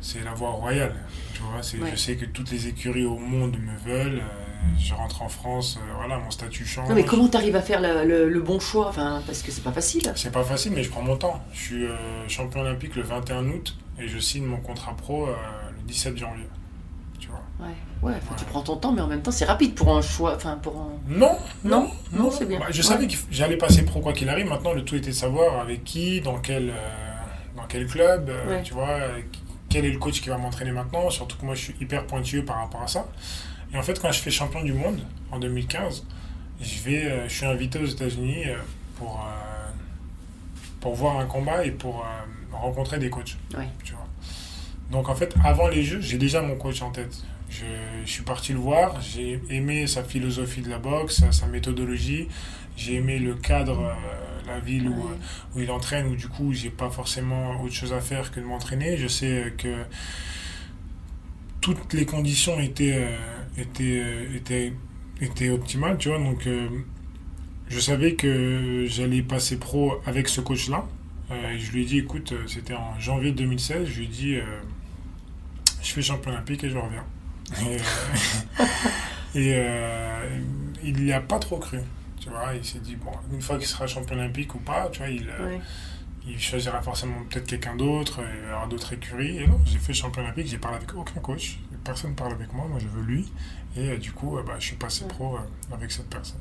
[0.00, 0.94] c'est la voie royale.
[1.34, 1.90] Tu vois, Ouais.
[1.90, 4.18] Je sais que toutes les écuries au monde me veulent.
[4.20, 4.42] euh,
[4.78, 6.88] je rentre en France, euh, voilà, mon statut change.
[6.88, 8.88] Non, mais comment tu arrives à faire le, le- le bon choix?
[8.88, 10.12] Enfin, parce que c'est pas facile.
[10.16, 11.40] C'est pas facile, mais je prends mon temps.
[11.52, 11.96] Je suis euh,
[12.28, 15.34] champion olympique le 21 août et je signe mon contrat pro euh,
[15.76, 16.46] le 17 janvier.
[17.18, 17.40] Tu vois.
[17.58, 17.72] Ouais,
[18.12, 20.34] ouais, tu prends ton temps, mais en même temps, c'est rapide pour un choix.
[20.36, 20.88] Enfin, pour un.
[21.08, 22.58] Non, Non, non, c'est bien.
[22.58, 22.82] Bah, je Ouais.
[22.82, 24.46] savais que j'allais passer pro quoi qu'il arrive.
[24.46, 26.74] Maintenant, le tout était de savoir avec qui, dans quel, euh,
[27.56, 29.20] dans quel club, euh, tu vois, euh,
[29.70, 31.08] quel est le coach qui va m'entraîner maintenant.
[31.08, 33.06] Surtout que moi, je suis hyper pointueux par rapport à ça.
[33.72, 35.00] Et en fait, quand je fais champion du monde
[35.30, 36.04] en 2015,
[36.60, 38.56] je, vais, euh, je suis invité aux États-Unis euh,
[38.96, 39.70] pour, euh,
[40.80, 43.36] pour voir un combat et pour euh, rencontrer des coachs.
[43.56, 43.66] Ouais.
[43.84, 44.06] Tu vois.
[44.90, 47.22] Donc en fait, avant les Jeux, j'ai déjà mon coach en tête.
[47.50, 47.64] Je,
[48.04, 52.28] je suis parti le voir, j'ai aimé sa philosophie de la boxe, sa, sa méthodologie,
[52.76, 53.94] j'ai aimé le cadre,
[54.46, 55.16] la ville où, Ouais.
[55.54, 58.44] où il entraîne, où du coup j'ai pas forcément autre chose à faire que de
[58.44, 58.96] m'entraîner.
[58.96, 59.68] Je sais que
[61.66, 63.16] toutes les conditions étaient, euh,
[63.58, 64.72] étaient, euh, étaient,
[65.20, 66.18] étaient optimales, tu vois.
[66.18, 66.68] Donc euh,
[67.66, 70.86] je savais que j'allais passer pro avec ce coach-là.
[71.28, 74.36] Je lui ai dit, écoute, c'était en janvier 2016, je lui ai dit,
[75.82, 77.04] je fais champion olympique et je reviens.
[79.34, 79.52] Et,
[80.84, 81.80] il n'y a pas trop cru.
[82.20, 85.00] Tu vois, il s'est dit, bon, une fois qu'il sera champion olympique ou pas, tu
[85.00, 85.26] vois, il.
[86.26, 89.38] Il choisira forcément peut-être quelqu'un d'autre, il y aura d'autres écuries.
[89.38, 92.66] Et non, j'ai fait champion olympique, j'ai parlé avec aucun coach, personne parle avec moi,
[92.68, 93.30] moi je veux lui.
[93.76, 96.38] Et euh, du coup, euh, bah, je suis passé pro euh, avec cette personne.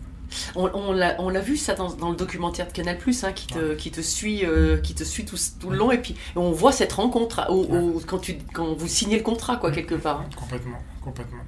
[0.56, 3.92] On, on l'a vu ça dans, dans le documentaire de Canal hein, qui, te, qui
[3.92, 6.94] te suit, euh, qui te suit tout, tout le long et puis on voit cette
[6.94, 10.22] rencontre au- au- quand, tu, quand vous signez le contrat quoi quelque part.
[10.22, 10.30] hein.
[10.36, 11.44] Complètement, complètement.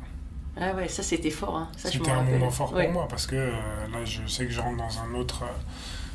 [0.60, 1.56] Ah ouais, ça c'était fort.
[1.58, 1.70] hein.
[1.76, 2.84] C'était un moment fort Ouais.
[2.86, 5.44] pour moi parce que là, je sais que je rentre dans un autre,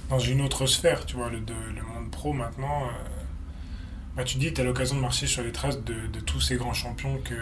[0.09, 2.85] dans une autre sphère, tu vois, le, de- le monde pro maintenant.
[2.87, 2.91] euh,
[4.17, 6.57] bah, tu dis, tu as l'occasion de marcher sur les traces de, de tous ces
[6.57, 7.35] grands champions que,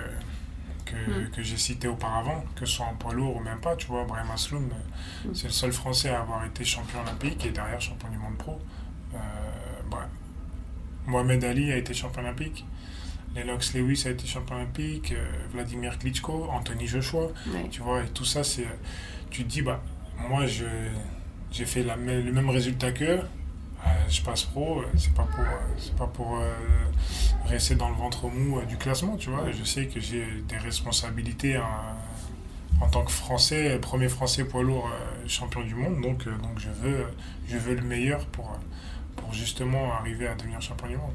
[0.84, 1.30] que, Mm.
[1.30, 3.74] que j'ai cités auparavant, que ce soit en poids lourd ou même pas.
[3.76, 5.34] Tu vois, Brahim Asloum, euh, Mm.
[5.34, 8.60] c'est le seul Français à avoir été champion olympique et derrière champion du monde pro.
[9.14, 9.18] Euh,
[9.90, 10.08] bah,
[11.06, 12.64] Mohamed Ali a été champion olympique.
[13.34, 15.12] Lennox Lewis a été champion olympique.
[15.12, 17.28] euh, Vladimir Klitschko, Anthony Joshua.
[17.70, 18.66] Tu vois, et tout ça, c'est.
[19.30, 19.82] Tu te dis, bah,
[20.28, 20.64] moi, je,
[21.52, 23.20] j'ai fait le même résultat qu'eux.
[23.86, 26.38] Euh, je passe pro, euh, c'est pas pour, euh, pas pour
[27.46, 29.50] rester dans le ventre mou du classement, tu vois.
[29.50, 31.58] Je sais que j'ai des responsabilités
[32.80, 34.88] en tant que Français, premier Français poids lourd
[35.26, 37.06] champion du monde, donc, donc je, veux,
[37.48, 38.58] je veux le meilleur pour,
[39.16, 41.14] pour justement arriver à devenir champion du monde.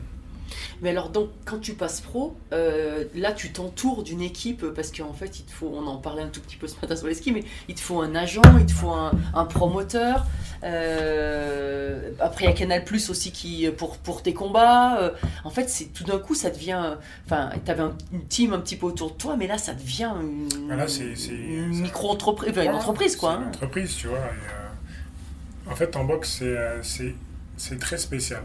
[0.82, 5.14] Mais alors, donc, quand tu passes pro, euh, là, tu t'entoures d'une équipe parce qu'en
[5.14, 7.14] fait, il te faut, on en parlait un tout petit peu ce matin sur les
[7.16, 10.26] skis, mais il te faut un agent, il te faut un, un promoteur.
[10.64, 15.00] euh, après, il y a Canal Plus aussi qui, pour, pour tes combats.
[15.00, 15.12] euh,
[15.44, 16.96] en fait, c'est tout d'un coup, ça devient.
[17.26, 20.12] Enfin, tu avais une team un petit peu autour de toi, mais là, ça devient
[20.22, 20.86] une, Ah,
[21.32, 23.36] une micro-entreprise, enfin, une entreprise, quoi.
[23.36, 23.48] Une hein.
[23.48, 24.18] entreprise, tu vois.
[24.18, 28.44] et, euh, en fait, en boxe, euh, c'est très spécial.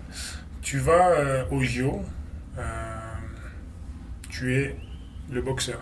[0.63, 2.03] Tu vas euh, au JO,
[2.59, 2.63] euh,
[4.29, 4.77] tu es
[5.31, 5.81] le boxeur.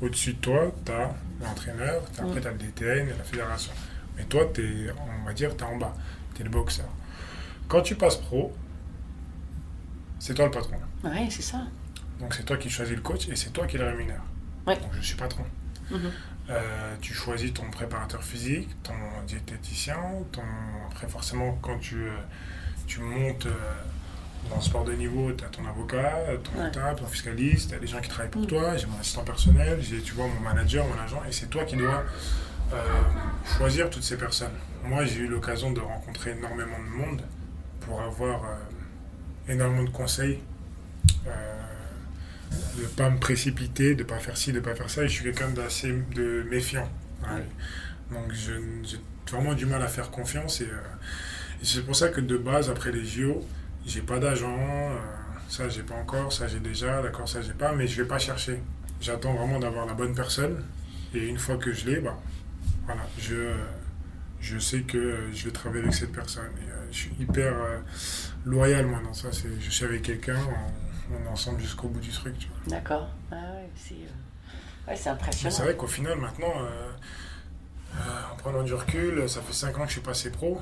[0.00, 2.42] Au-dessus de toi, tu as l'entraîneur, t'as- après Mm.
[2.42, 3.72] tu as le DTN et la fédération.
[4.16, 4.86] Mais toi, es,
[5.22, 5.94] on va dire, tu es en bas,
[6.34, 6.86] tu es le boxeur.
[7.68, 8.54] Quand tu passes pro,
[10.18, 10.76] c'est toi le patron.
[11.04, 11.62] Ouais, c'est ça.
[12.20, 14.22] Donc c'est toi qui choisis le coach et c'est toi qui le rémunère.
[14.66, 14.76] Ouais.
[14.78, 15.44] Donc je suis patron.
[15.90, 16.10] Mhm.
[16.48, 18.94] Euh, tu choisis ton préparateur physique, ton
[19.26, 19.96] diététicien,
[20.32, 20.42] ton...
[20.90, 22.10] après forcément quand tu, euh,
[22.86, 23.50] tu montes euh,
[24.50, 26.66] dans le sport de niveau, tu as ton avocat, ton Ouais.
[26.66, 28.46] comptable, ton fiscaliste, tu as des gens qui travaillent pour Mm.
[28.46, 31.64] toi, j'ai mon assistant personnel, j'ai tu vois mon manager, mon agent, et c'est toi
[31.64, 32.04] qui dois
[32.72, 32.76] euh,
[33.56, 34.50] choisir toutes ces personnes.
[34.84, 37.22] Moi j'ai eu l'occasion de rencontrer énormément de monde
[37.80, 40.40] pour avoir euh, énormément de conseils.
[41.28, 41.30] Euh,
[42.76, 45.02] de ne pas me précipiter, de ne pas faire ci, de ne pas faire ça.
[45.02, 46.88] Et je suis quelqu'un d'assez de méfiant.
[47.22, 47.42] Ouais.
[48.12, 48.54] Donc j'ai
[49.30, 50.60] vraiment du mal à faire confiance.
[50.60, 53.44] Et, et c'est pour ça que de base, après les JO,
[53.86, 54.58] j'ai pas d'agent.
[54.58, 54.98] euh,
[55.48, 56.32] ça, j'ai pas encore.
[56.32, 57.00] Ça, j'ai déjà.
[57.00, 57.72] D'accord, ça, j'ai pas.
[57.72, 58.60] Mais je vais pas chercher.
[59.00, 60.62] J'attends vraiment d'avoir la bonne personne.
[61.14, 62.18] Et une fois que je l'ai, bah,
[62.84, 63.52] voilà, je,
[64.40, 66.50] je sais que je vais travailler avec cette personne.
[66.60, 67.78] Et, euh, je suis hyper euh,
[68.44, 69.28] loyal, moi, dans ça.
[69.30, 70.38] C'est, je suis avec quelqu'un,
[71.12, 72.48] on, est ensemble jusqu'au bout du truc.
[72.66, 73.08] D'accord.
[73.30, 73.94] Ah ouais, c'est
[74.88, 75.54] ouais, impressionnant.
[75.54, 76.52] c'est vrai qu'au final, maintenant,
[78.32, 80.60] en prenant du recul, ça fait 5 ans que je suis passé pro.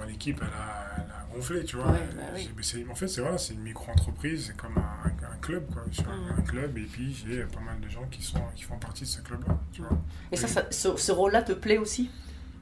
[0.00, 0.83] Mon équipe, elle a
[1.34, 1.86] gonflé, tu vois.
[1.90, 2.48] Ouais, bah oui.
[2.62, 5.82] C'est- en fait, c'est voilà, c'est une micro-entreprise, c'est comme un, un club, quoi.
[5.90, 6.38] Je suis un- Mhm.
[6.38, 9.08] un club, et puis j'ai pas mal de gens qui, sont, qui font partie de
[9.08, 9.98] ce club-là, tu vois.
[10.32, 12.10] Et ça, ça- ce, ce rôle-là te plaît aussi?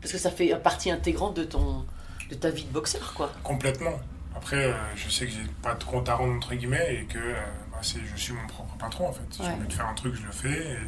[0.00, 1.86] Parce que ça fait partie intégrante de, ton,
[2.28, 3.32] de ta vie de boxeur, quoi.
[3.44, 4.00] Complètement.
[4.34, 7.18] Après, euh, je sais que j'ai pas de compte à rendre, entre guillemets, et que
[7.18, 7.34] euh,
[7.70, 9.22] bah, c'est, je suis mon propre patron, en fait.
[9.30, 9.46] Si Ouais.
[9.48, 10.48] j'ai envie de faire un truc, je le fais.
[10.72, 10.78] Et, euh,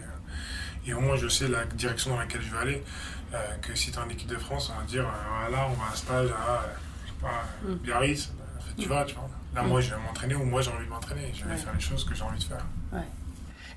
[0.87, 2.83] et au moins, je sais la direction dans laquelle je vais aller.
[3.33, 5.07] Euh, que si tu es en équipe de France, on va dire,
[5.49, 6.84] voilà, on va à un stage à, sais
[7.25, 7.79] pas, euh, Mm.
[7.79, 8.31] Biarritz.
[8.39, 8.45] bah,
[8.79, 8.89] tu Mm.
[8.89, 9.29] vas, tu vois.
[9.55, 9.69] Là, Mm.
[9.69, 11.31] moi, je vais m'entraîner ou moi, j'ai envie de m'entraîner.
[11.35, 11.57] Je vais Ouais.
[11.57, 12.65] faire les choses que j'ai envie de faire.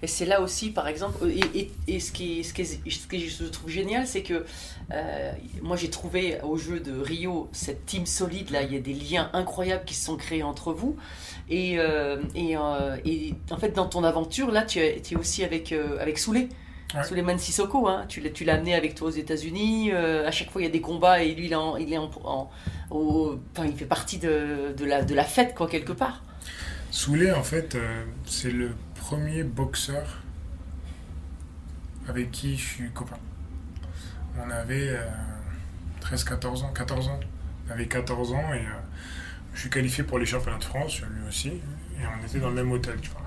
[0.03, 3.17] Et c'est là aussi, par exemple, et, et- et ce, qui, ce, qui, ce que
[3.17, 4.45] je trouve génial, c'est que
[4.91, 5.31] euh,
[5.63, 8.93] moi j'ai trouvé au jeu de Rio cette team solide, là, il y a des
[8.93, 10.97] liens incroyables qui se sont créés entre vous.
[11.49, 12.95] Et, euh, et, euh,
[13.49, 16.49] en fait, dans ton aventure, là, tu es, tu es aussi avec, avec Souley.
[16.95, 17.03] Ouais.
[17.03, 18.05] Souleymane Sissoko, hein.
[18.07, 19.91] tu l'as amené avec toi aux États-Unis.
[19.91, 21.91] euh, à chaque fois, il y a des combats et lui, il est en, il
[21.91, 22.49] est en, en-
[22.91, 26.23] au- enfin, il fait partie de, de, la, de la fête, quoi, quelque part.
[26.91, 30.21] Soulé, en fait, euh, c'est le premier boxeur
[32.07, 33.17] avec qui je suis copain.
[34.39, 35.05] On avait euh,
[36.01, 37.19] 13-14 ans, 14 ans.
[37.67, 38.79] On avait 14 ans et euh,
[39.53, 42.55] je suis qualifié pour les championnats de France, lui aussi, et on était dans le
[42.55, 43.21] même hôtel, tu vois.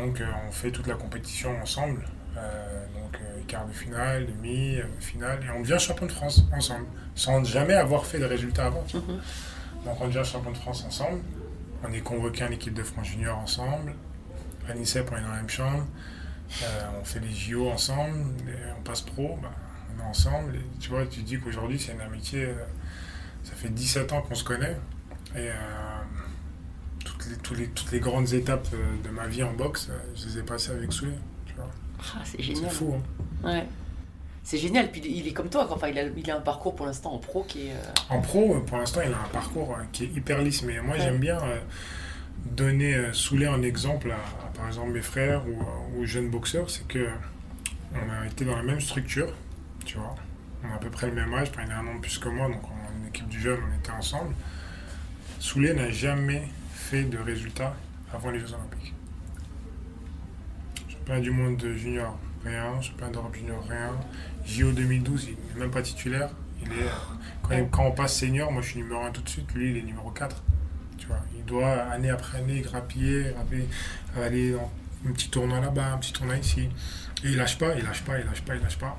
[0.00, 2.17] Donc euh, on fait toute la compétition ensemble, euh,
[2.94, 6.86] donc euh, quart de finale, demi, euh, finale, et on devient champion de France ensemble,
[7.14, 8.84] sans jamais avoir fait de résultats avant.
[8.94, 9.20] Mhm.
[9.84, 11.20] Donc on devient champion de France ensemble.
[11.88, 13.94] On est convoqué en équipe de France junior ensemble.
[14.68, 15.86] À l'INSEP, on est dans la même chambre.
[16.62, 18.18] Euh, on fait les JO ensemble.
[18.78, 19.38] on passe pro.
[19.42, 19.50] bah,
[19.96, 20.56] on est ensemble.
[20.56, 22.44] Et tu vois, tu te dis qu'aujourd'hui, c'est une amitié.
[22.46, 22.54] euh,
[23.44, 24.76] ça fait 17 ans qu'on se connaît.
[25.36, 25.52] Et euh,
[27.04, 29.98] toutes, les, tous les- toutes les grandes étapes euh, de ma vie en boxe, euh,
[30.16, 30.90] je les ai passées avec.
[30.90, 31.06] Tu
[31.56, 31.70] vois.
[32.00, 32.70] Ah, c'est C'est génial.
[32.70, 32.94] fou.
[33.44, 33.48] Hein.
[33.52, 33.66] Ouais.
[34.44, 34.90] C'est génial.
[34.90, 35.66] Puis il est comme toi.
[35.70, 37.72] Enfin, il a, il a un parcours pour l'instant en pro qui est.
[37.72, 40.62] euh, En pro, euh, pour l'instant, il a un parcours euh, qui est hyper lisse.
[40.62, 41.02] Mais moi, Ouais.
[41.02, 41.58] j'aime bien euh,
[42.46, 43.12] donner, euh,
[43.50, 46.70] en exemple à, à, par exemple, mes frères ou aux jeunes boxeurs.
[46.70, 47.08] C'est que
[47.94, 49.32] on a été dans la même structure,
[49.84, 50.14] tu vois.
[50.64, 51.48] On a à peu près le même âge.
[51.50, 53.58] Enfin, il a un an de plus que moi, donc on une équipe du jeune,
[53.70, 54.34] on était ensemble.
[55.40, 56.42] Souley n'a jamais
[56.74, 57.74] fait de résultats
[58.12, 58.94] avant les Jeux Olympiques.
[61.08, 62.80] Championnat du monde de junior, rien.
[62.82, 63.92] Championnat d'Europe junior, rien.
[64.44, 66.28] JO 2012, il n'est même pas titulaire.
[66.60, 69.70] Il est, quand, on passe senior, moi je suis numéro 1 tout de suite, lui
[69.70, 70.42] il est numéro 4.
[70.98, 73.32] Tu vois, il doit année après année grappiller,
[74.20, 74.70] aller dans
[75.08, 76.68] un petit tournoi là-bas, un petit tournoi ici.
[77.24, 78.98] Et il lâche pas, il lâche pas, il lâche pas, il lâche pas.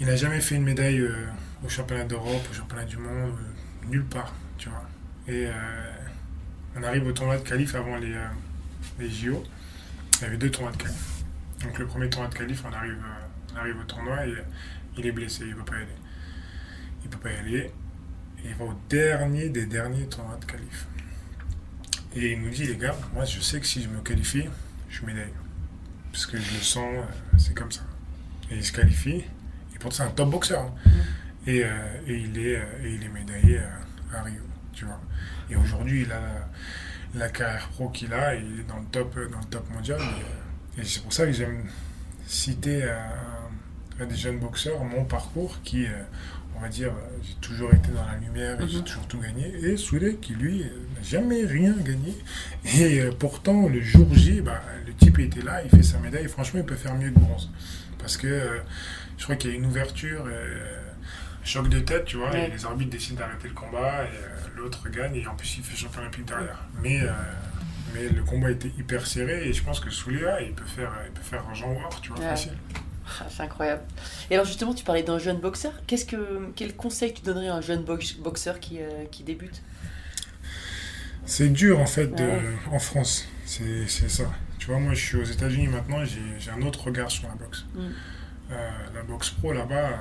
[0.00, 1.26] Il n'a jamais fait une médaille euh,
[1.64, 4.84] au championnat d'Europe, au championnat du monde, euh, nulle part, tu vois.
[5.26, 5.52] Et euh,
[6.76, 8.14] on arrive au tournoi de qualif avant les,
[8.98, 9.42] les JO.
[10.20, 11.13] Il y avait deux tournois de qualif.
[11.64, 14.42] Donc le premier tournoi de qualif, on arrive, euh, on arrive au tournoi et euh,
[14.98, 15.88] il est blessé, il ne peut pas y aller.
[17.02, 17.70] Il peut pas y aller.
[18.44, 20.86] Et il va au dernier des derniers tournois de qualif.
[22.14, 24.44] Et il nous dit, les gars, moi je sais que si je me qualifie,
[24.88, 25.32] je suis médaille.
[26.12, 27.02] Parce que je le sens, euh,
[27.38, 27.82] c'est comme ça.
[28.50, 29.24] Et il se qualifie.
[29.74, 30.62] Et pourtant, c'est un top boxeur.
[30.62, 30.74] hein.
[31.46, 31.68] Et, euh,
[32.06, 33.60] et il est, et il est médaillé
[34.12, 35.00] à Rio, tu vois.
[35.50, 36.48] Et aujourd'hui, il a la,
[37.20, 40.00] la carrière pro qu'il a, et il est dans le top, dans le top mondial.
[40.00, 40.43] Et,
[40.78, 41.64] et c'est pour ça que j'aime
[42.26, 42.98] citer à,
[44.00, 45.90] à des jeunes boxeurs mon parcours qui, euh,
[46.56, 49.46] on va dire, euh, j'ai toujours été dans la lumière et j'ai toujours tout gagné.
[49.62, 52.14] Et Souley, qui lui, euh, n'a jamais rien gagné.
[52.76, 56.28] Et euh, pourtant, le jour J, bah, le type était là, il fait sa médaille.
[56.28, 57.50] Franchement, il peut faire mieux que bronze.
[57.98, 58.58] Parce que euh,
[59.18, 60.80] je crois qu'il y a une ouverture, euh,
[61.44, 62.48] choc de tête, tu vois, Ouais.
[62.48, 65.62] et les arbitres décident d'arrêter le combat, et euh, l'autre gagne, et en plus, il
[65.64, 66.58] fait champion olympique derrière.
[66.82, 67.10] Mais, euh,
[67.94, 70.92] mais le combat était hyper serré, et je pense que Souley, là, il peut faire,
[71.06, 72.28] il peut faire un Jean War, tu vois, Ouais.
[72.28, 72.52] facile.
[73.20, 73.82] Ah, C'est incroyable.
[74.30, 75.72] Et alors justement, tu parlais d'un jeune boxeur.
[75.86, 79.62] Qu'est-ce que, quel conseil tu donnerais à un jeune box- boxeur qui, euh, qui débute?
[81.26, 84.24] C'est dur en fait de- en France, c'est c'est ça.
[84.58, 87.34] Tu vois, moi je suis aux États-Unis maintenant, j'ai j'ai un autre regard sur la
[87.34, 87.64] boxe.
[87.74, 87.80] Mm.
[88.52, 89.98] Euh, la boxe pro là-bas,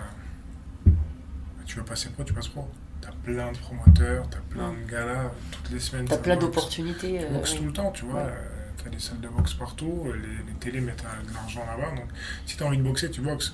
[1.65, 2.69] tu veux passer pro, tu passes pro.
[3.05, 6.05] T'as plein de promoteurs, t'as plein de galas, toutes les semaines.
[6.07, 7.19] T'as plein d'opportunités.
[7.19, 8.21] Tu euh, boxes tout le temps, tu vois.
[8.23, 8.29] Ouais.
[8.29, 8.49] euh,
[8.83, 11.91] T'as des salles de boxe partout, euh, les, les télés mettent de l'argent là-bas.
[11.95, 12.07] Donc
[12.45, 13.53] si t'as envie de boxer, tu boxes.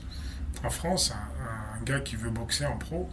[0.64, 3.10] En France, un, un gars qui veut boxer en pro,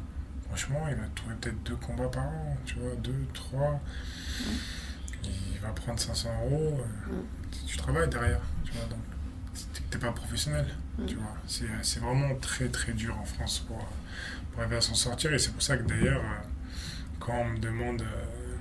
[0.46, 3.80] franchement, il va trouver peut-être deux combats par an, tu vois, deux, trois.
[5.24, 6.80] Il va prendre 500 euros.
[7.10, 7.14] euh,
[7.66, 8.84] Tu travailles derrière, tu vois.
[8.88, 8.98] Donc
[9.90, 10.66] t'es- pas professionnel,
[11.06, 11.34] tu vois.
[11.46, 13.78] C'est c'est vraiment très très dur en France pour,
[14.56, 15.32] pour arriver à s'en sortir.
[15.34, 16.46] Et c'est pour ça que d'ailleurs, euh,
[17.20, 18.56] quand on me demande euh,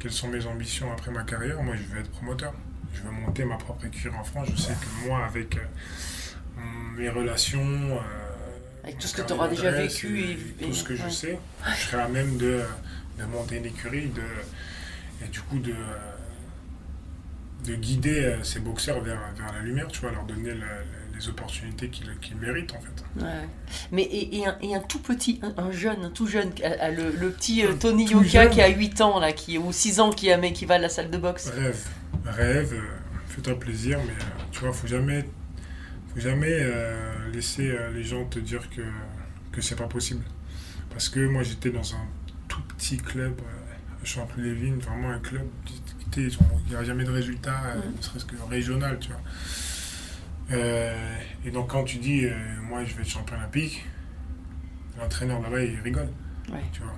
[0.00, 2.52] quelles sont mes ambitions après ma carrière, moi je veux être promoteur.
[2.92, 4.48] Je veux monter ma propre écurie en France.
[4.50, 5.60] Je sais que moi, avec euh,
[6.96, 8.00] mes relations,
[8.82, 11.38] Avec tout ce que carnet t'auras déjà vécu et, et- tout ce que je sais,
[11.64, 12.62] je serai à même de,
[13.18, 14.22] de monter une écurie de,
[15.24, 15.74] et du coup de,
[17.66, 20.66] de guider ces boxeurs vers, vers la lumière, tu vois, leur donner la-
[21.18, 23.24] les opportunités qu'ils méritent en fait.
[23.24, 23.48] Ouais.
[23.92, 27.10] Mais et, et un, et un tout petit, un, un jeune, un tout jeune, le,
[27.18, 28.50] le petit euh, Tony Yoka jeune.
[28.50, 30.78] qui a 8 ans là, qui, ou 6 ans qui, a, mais qui va à
[30.78, 31.48] la salle de boxe.
[31.50, 31.86] Rêve,
[32.24, 32.80] rêve, euh,
[33.28, 35.24] fais-toi plaisir, mais euh, tu vois, faut jamais,
[36.14, 38.82] faut jamais euh, laisser les gens te dire que,
[39.52, 40.22] que c'est pas possible.
[40.90, 42.06] Parce que moi j'étais dans un
[42.48, 43.34] tout petit club
[44.02, 45.74] à Champs-Lévin, vraiment un club, qui
[46.06, 46.34] était-
[46.66, 47.96] il n'y a jamais de résultat, Mhm.
[47.96, 49.20] ne serait-ce que régional, tu vois.
[50.50, 52.32] Euh, et donc quand tu dis, euh,
[52.62, 53.84] moi je vais être champion olympique,
[54.98, 56.08] l'entraîneur là-bas il rigole,
[56.50, 56.62] Ouais.
[56.72, 56.94] tu vois.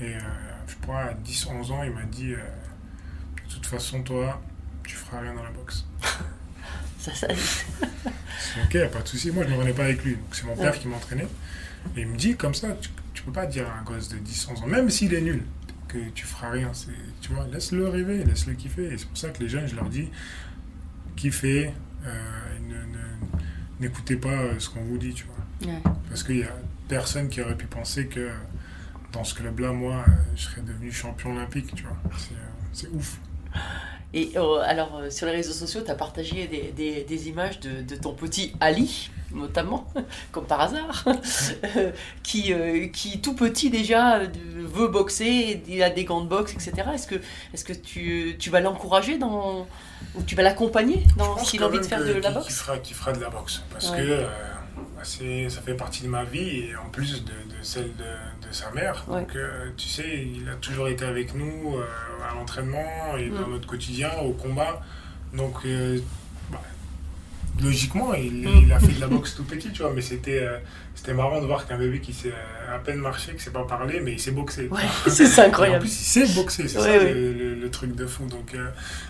[0.00, 0.20] Et euh,
[0.66, 4.40] je crois à 10-11 ans, il m'a dit, de toute façon toi,
[4.84, 5.84] tu feras rien dans la boxe.
[6.98, 7.26] Ça, ça,
[8.70, 9.32] C'est ok, pas de souci.
[9.32, 10.12] Moi, je ne me renais pas avec lui.
[10.14, 10.78] Donc, c'est mon père Ouais.
[10.78, 11.26] qui m'entraînait.
[11.96, 14.18] Et il me dit comme ça, tu, tu peux pas dire à un gosse de
[14.18, 15.42] 10, 11 ans, même s'il est nul,
[15.88, 16.70] que tu feras rien.
[17.20, 18.84] Tu vois, laisse-le rêver, laisse-le kiffer.
[18.92, 20.10] Et c'est pour ça que les jeunes, je leur dis,
[21.16, 21.72] kiffez,
[22.04, 22.52] euh,
[23.80, 25.72] n'écoutez pas euh, ce qu'on vous dit, tu vois.
[25.72, 25.82] Ouais.
[26.08, 26.54] Parce qu'il y a
[26.88, 28.30] personne qui aurait pu penser que
[29.12, 31.96] dans ce club-là, moi, euh, je serais devenu champion olympique, tu vois.
[32.72, 33.18] C'est ouf.
[34.14, 37.60] Et euh, alors, euh, sur les réseaux sociaux, tu as partagé des, des- des images
[37.60, 39.86] de, de ton petit Ali, notamment,
[40.32, 41.04] comme par hasard,
[42.22, 44.20] qui, euh, qui tout petit déjà
[44.54, 46.88] veut boxer, il a des gants de boxe, etc.
[46.94, 47.14] Est-ce que,
[47.54, 49.66] est que tu, tu vas l'encourager dans,
[50.14, 52.46] ou tu vas l'accompagner dans qu'il a envie de faire de la boxe?
[52.46, 53.62] qu'il fera, qu'il fera de la boxe.
[53.72, 53.98] Parce Ouais.
[53.98, 54.26] que
[55.02, 58.70] ça fait partie de ma vie et en plus de, de celle de, de sa
[58.72, 59.04] mère.
[59.08, 59.20] Ouais.
[59.20, 61.84] Donc, euh, tu sais, il a toujours été avec nous euh,
[62.30, 63.52] à l'entraînement et dans Mm.
[63.52, 64.80] notre quotidien, au combat.
[65.34, 65.98] Donc, euh,
[66.50, 66.62] bah,
[67.62, 68.60] logiquement, il, Mm.
[68.64, 69.92] il a fait de la boxe tout petit, tu vois.
[69.92, 70.46] Mais c'était
[70.94, 72.32] c'était marrant de voir qu'un bébé qui sait
[72.72, 74.68] à peine marcher, qui sait pas parler, mais il sait boxer.
[74.68, 75.80] Ouais, c'est Et En incroyable.
[75.80, 77.04] plus, il sait boxer, c'est Ouais, ça.
[77.04, 78.26] Le, le- le truc de fou.
[78.26, 78.54] Donc,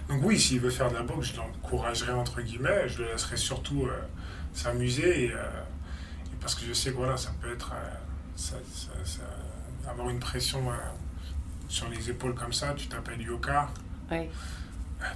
[0.08, 2.88] donc oui, s'il veut faire de la boxe, je l'encouragerai entre guillemets.
[2.88, 3.86] Je le laisserai surtout
[4.52, 5.36] s'amuser et, euh,
[6.32, 7.90] et parce que je sais que voilà, ça peut être euh,
[8.36, 10.74] ça- ça- ça- avoir une pression euh,
[11.68, 12.74] sur les épaules comme ça.
[12.76, 13.68] Tu t'appelles Yoka.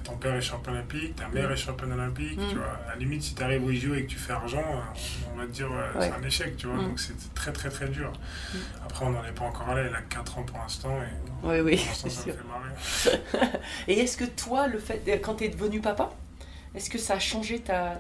[0.03, 2.49] Ton père est champion olympique, ta mère est championne olympique, Mm.
[2.49, 2.77] tu vois.
[2.87, 4.65] À la limite, si tu arrives au JO et que tu fais argent,
[5.33, 6.77] on va te dire ouais, c'est un échec, tu vois.
[6.77, 6.87] Mm.
[6.89, 8.11] Donc c'est très très très dur.
[8.53, 8.57] Mm.
[8.85, 11.61] Après, on n'en est pas encore là, elle a 4 ans pour l'instant et Oui,
[11.61, 13.51] oui, pour l'instant, ça me fait marrer.
[13.87, 16.11] Et est-ce que toi, le fait, quand tu es devenu papa,
[16.77, 17.97] est-ce que ça a changé ta,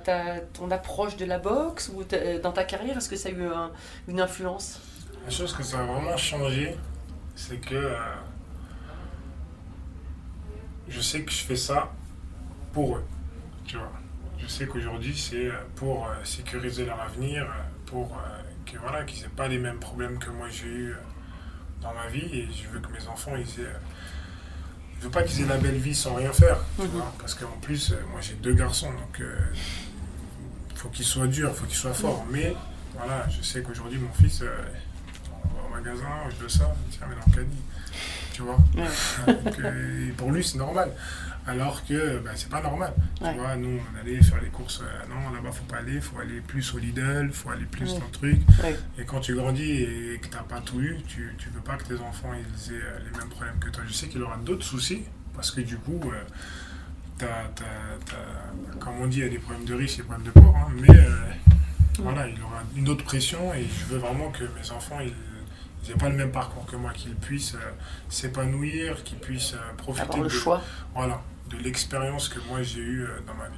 [0.52, 3.44] ton approche de la boxe ou ta- dans ta carrière Est-ce que ça a eu
[3.46, 3.72] un-
[4.06, 4.80] une influence?
[5.24, 6.76] La chose que ça a vraiment changé,
[7.34, 7.98] c'est que euh,
[10.88, 11.90] je sais que je fais ça
[12.72, 13.04] pour eux.
[13.64, 13.90] Tu vois.
[14.38, 19.04] Je sais qu'aujourd'hui, c'est euh, pour euh, sécuriser leur avenir, euh, pour euh, que, voilà,
[19.04, 20.96] qu'ils n'aient pas les mêmes problèmes que moi j'ai eu euh,
[21.80, 22.28] dans ma vie.
[22.40, 23.76] Et je veux que mes enfants, ils aient.
[24.96, 26.58] Euh, je veux pas qu'ils aient la belle vie sans rien faire.
[26.76, 26.88] tu Mhm.
[26.90, 27.12] vois.
[27.18, 31.56] Parce qu'en plus, euh, moi j'ai deux garçons, donc il faut qu'ils soient durs, il
[31.58, 32.26] faut qu'ils soient forts.
[32.30, 32.54] Mais
[32.96, 34.48] voilà, je sais qu'aujourd'hui, mon fils, euh,
[35.44, 37.62] on va au magasin, je veux ça, tiens, mais dans le caddie.
[38.32, 38.58] Tu vois
[39.26, 40.92] Donc, euh, pour lui, c'est normal.
[41.48, 42.92] Alors que bah, c'est pas normal.
[43.20, 43.32] Ouais.
[43.32, 44.80] Tu vois, nous, on allait faire les courses.
[44.82, 46.00] euh, non, là-bas, faut pas aller.
[46.00, 47.98] faut aller plus au Lidl, faut aller plus Ouais.
[47.98, 48.40] dans le truc.
[48.64, 48.76] Ouais.
[48.98, 51.84] Et quand tu grandis et que t'as pas tout eu, tu, tu veux pas que
[51.84, 53.82] tes enfants ils aient euh, les mêmes problèmes que toi.
[53.86, 55.04] Je sais qu'il aura d'autres soucis.
[55.34, 56.22] Parce que du coup, euh,
[57.18, 57.64] t'as- t'as-
[58.06, 60.30] t'as- comme on dit, il y a des problèmes de riches et des problèmes de
[60.32, 60.56] pauvres.
[60.56, 61.10] hein, mais euh,
[62.00, 63.54] voilà, il aura une autre pression.
[63.54, 65.12] Et je veux vraiment que mes enfants, ils
[65.84, 67.70] ils n'aient pas le même parcours que moi, qu'ils puissent euh,
[68.08, 70.60] s'épanouir, qu'ils puissent euh, profiter Avoir le de, choix
[70.94, 73.56] voilà, de l'expérience que moi j'ai eue euh, dans ma vie.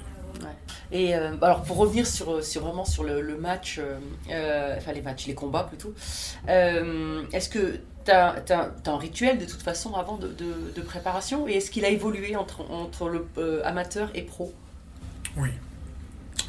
[0.93, 3.99] Et euh, alors pour revenir sur, sur vraiment sur le, le match, euh,
[4.31, 5.93] euh, enfin les matchs, les combats plutôt,
[6.49, 8.37] euh, est-ce que tu as,
[8.87, 11.49] un rituel de toute façon avant de, de- de préparation?
[11.49, 14.53] Et est-ce qu'il a évolué entre, entre le euh, amateur et pro?
[15.37, 15.51] Oui.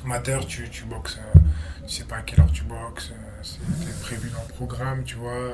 [0.05, 1.39] Amateur, tu, tu boxes, euh,
[1.87, 5.15] tu sais pas à quelle heure tu boxes, euh, c'est prévu dans le programme, tu
[5.15, 5.33] vois.
[5.33, 5.53] Euh,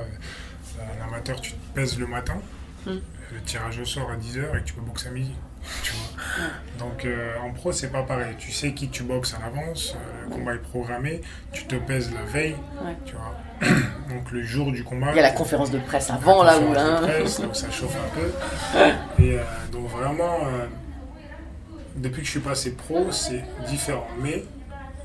[0.99, 2.35] Un amateur, tu te pèses le matin,
[2.85, 2.91] Mm.
[3.33, 5.33] le tirage au sort à 10h et tu peux boxer à midi.
[5.83, 6.47] Tu vois.
[6.79, 8.35] Donc euh, en pro, c'est pas pareil.
[8.37, 12.13] Tu sais qui tu boxes à l'avance, euh, le combat est programmé, tu te pèses
[12.13, 12.95] la veille, Ouais.
[13.05, 13.35] tu vois.
[14.09, 15.11] Donc le jour du combat.
[15.11, 16.73] Il y a la conférence de presse avant là où...
[16.73, 16.99] de hein.
[17.01, 19.23] presse, là où ça chauffe un peu.
[19.23, 20.39] Et euh, donc vraiment,
[21.95, 24.07] depuis que je suis passé pro, c'est différent.
[24.21, 24.43] Mais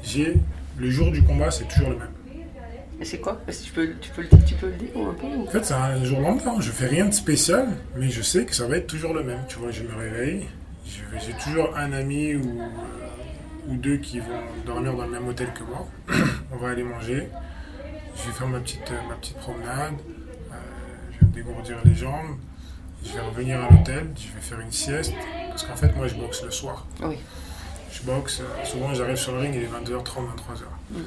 [0.03, 0.37] j'ai
[0.79, 2.09] le jour du combat, c'est toujours le même.
[3.01, 3.41] Et c'est quoi?
[3.47, 5.73] Tu peux, tu, peux le, tu peux le dire un peu ou- En fait, c'est
[5.75, 6.53] un jour lambda.
[6.61, 9.41] Je fais rien de spécial, mais je sais que ça va être toujours le même.
[9.49, 10.47] Tu vois, je me réveille,
[10.85, 14.27] j'ai toujours un ami ou, euh, ou deux qui vont
[14.67, 15.87] dormir dans le même hôtel que moi.
[16.53, 17.29] On va aller manger.
[18.17, 19.95] Je vais faire ma petite, ma petite promenade.
[20.53, 20.55] Euh,
[21.13, 22.37] je vais me dégourdir les jambes.
[23.03, 24.09] Je vais revenir à l'hôtel.
[24.15, 25.15] Je vais faire une sieste.
[25.49, 26.87] Parce qu'en fait, moi, je boxe le soir.
[27.03, 27.17] Oui.
[27.93, 28.41] Je boxe.
[28.43, 30.65] euh, souvent, j'arrive sur le ring, il est 22h30, 23h.
[30.91, 30.99] Mm.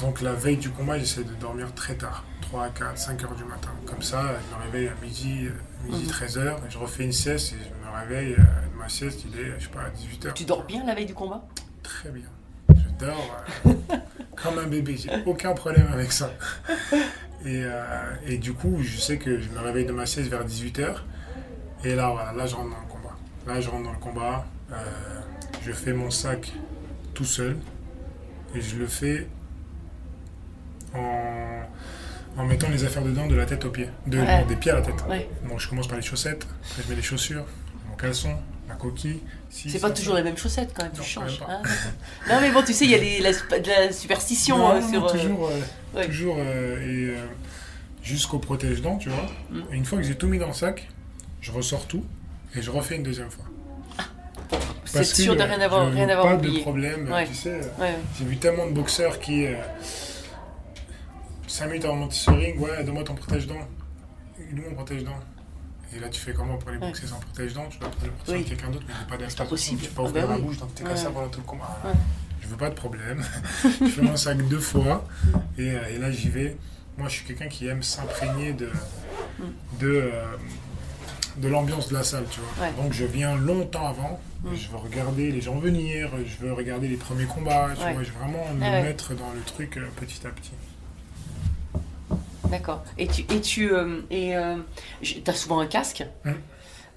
[0.00, 2.24] Donc, la veille du combat, j'essaie de dormir très tard.
[2.42, 3.70] 3, 4, 5 heures du matin.
[3.86, 5.48] Comme ça, je me réveille à midi,
[5.84, 6.10] midi Mhm.
[6.10, 6.56] 13h.
[6.66, 8.34] Et je refais une sieste et je me réveille.
[8.34, 8.42] euh,
[8.78, 10.32] ma sieste, il est, je sais pas, à 18h.
[10.34, 11.44] Tu dors bien la veille du combat?
[11.82, 12.24] Très bien.
[12.70, 13.72] Je dors euh,
[14.42, 14.96] comme un bébé.
[14.96, 16.30] J'ai aucun problème avec ça.
[17.44, 20.44] Et, euh, et du coup, je sais que je me réveille de ma sieste vers
[20.44, 20.94] 18h.
[21.84, 23.16] Et là, voilà, là, je rentre dans le combat.
[23.46, 24.46] Là, je rentre dans le combat.
[24.72, 24.76] euh,
[25.64, 26.52] je fais mon sac
[27.14, 27.56] tout seul.
[28.54, 29.26] Et je le fais
[30.98, 33.88] en, en mettant les affaires dedans de la tête aux pieds.
[34.06, 34.40] De, Ouais.
[34.40, 34.94] non, des pieds à la tête.
[35.08, 35.28] Ouais.
[35.48, 36.46] Donc, je commence par les chaussettes.
[36.70, 37.44] Après, je mets les chaussures,
[37.90, 38.34] mon caleçon,
[38.68, 39.20] ma coquille.
[39.50, 40.20] Si, C'est pas toujours ça.
[40.20, 41.38] les mêmes chaussettes quand même, tu Non, changes.
[41.38, 42.30] quand même hein.
[42.30, 44.88] non mais bon, tu sais, il y a les- la, de la superstition Non, non,
[44.90, 45.06] sur...
[45.06, 46.06] euh, toujours, euh, ouais.
[46.06, 47.26] toujours euh, et euh,
[48.02, 49.26] jusqu'au protège-dents, tu vois.
[49.50, 49.60] Mm.
[49.72, 50.86] Et une fois que j'ai tout mis dans le sac,
[51.40, 52.04] je ressors tout
[52.54, 53.44] et je refais une deuxième fois.
[54.84, 56.58] C'est Parce que, sûr de rien avoir, rien avoir pas oublié.
[56.58, 57.26] de problème, Ouais.
[57.26, 57.60] tu sais.
[57.78, 57.94] ouais.
[58.18, 59.54] J'ai vu tellement de boxeurs qui, euh,
[61.48, 63.54] 5 minutes avant de monter sur le ring, ouais, donne-moi ton protège-dents.
[64.38, 65.18] Donne-moi mon protège-dents.
[65.96, 68.44] Et là, tu fais comment pour aller boxer sans protège-dents Tu dois prendre le Oui.
[68.44, 69.46] de quelqu'un d'autre, mais il pas d'instant.
[69.46, 69.80] possible.
[69.82, 70.42] Tu peux pas Ah ouvrir bah la oui.
[70.46, 70.96] bouche, donc t'es Ouais.
[70.96, 71.78] ça pendant tout le combat.
[71.84, 71.92] Ouais.
[72.42, 73.24] Je veux pas de problème.
[73.64, 75.06] je fais mon sac deux fois.
[75.56, 76.56] Et, euh, et là, j'y vais.
[76.98, 78.70] Moi, je suis quelqu'un qui aime s'imprégner de,
[79.80, 80.36] de, euh,
[81.38, 82.66] de l'ambiance de la salle, tu vois.
[82.66, 82.72] Ouais.
[82.74, 84.20] Donc, je viens longtemps avant.
[84.44, 84.54] Mm.
[84.54, 86.10] Je veux regarder les gens venir.
[86.26, 87.70] Je veux regarder les premiers combats.
[87.74, 88.82] Tu vois, je veux vraiment me Ah ouais.
[88.82, 90.52] mettre dans le truc euh, petit à petit.
[92.50, 92.82] D'accord.
[92.96, 94.56] Et tu, et tu, euh, et euh,
[95.24, 96.04] t'as souvent un casque.
[96.24, 96.30] Mm.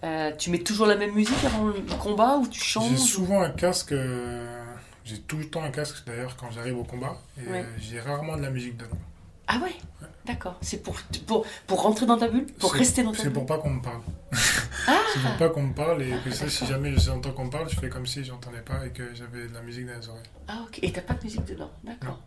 [0.04, 3.42] Euh, tu mets toujours la même musique avant le combat ou tu J'ai changes souvent
[3.42, 3.92] un casque.
[3.92, 4.64] euh,
[5.04, 7.18] j'ai tout le temps un casque d'ailleurs quand j'arrive au combat.
[7.44, 7.66] Et Ouais.
[7.80, 8.98] j'ai rarement de la musique dedans.
[9.54, 9.74] Ah ouais.
[10.26, 10.56] D'accord.
[10.62, 10.96] C'est pour,
[11.26, 13.34] pour, pour rentrer dans ta bulle, pour C'est- rester dans ta C'est bulle.
[13.34, 14.02] pour pas qu'on me parle.
[14.88, 17.50] Ah c'est pour pas qu'on me parle et que ça, si jamais j'entends qu'on me
[17.50, 20.08] parle, je fais comme si j'entendais pas et que j'avais de la musique dans les
[20.10, 20.22] oreilles.
[20.48, 20.80] Ah ok.
[20.84, 21.72] Et t'as pas de musique dedans.
[21.84, 22.22] D'accord.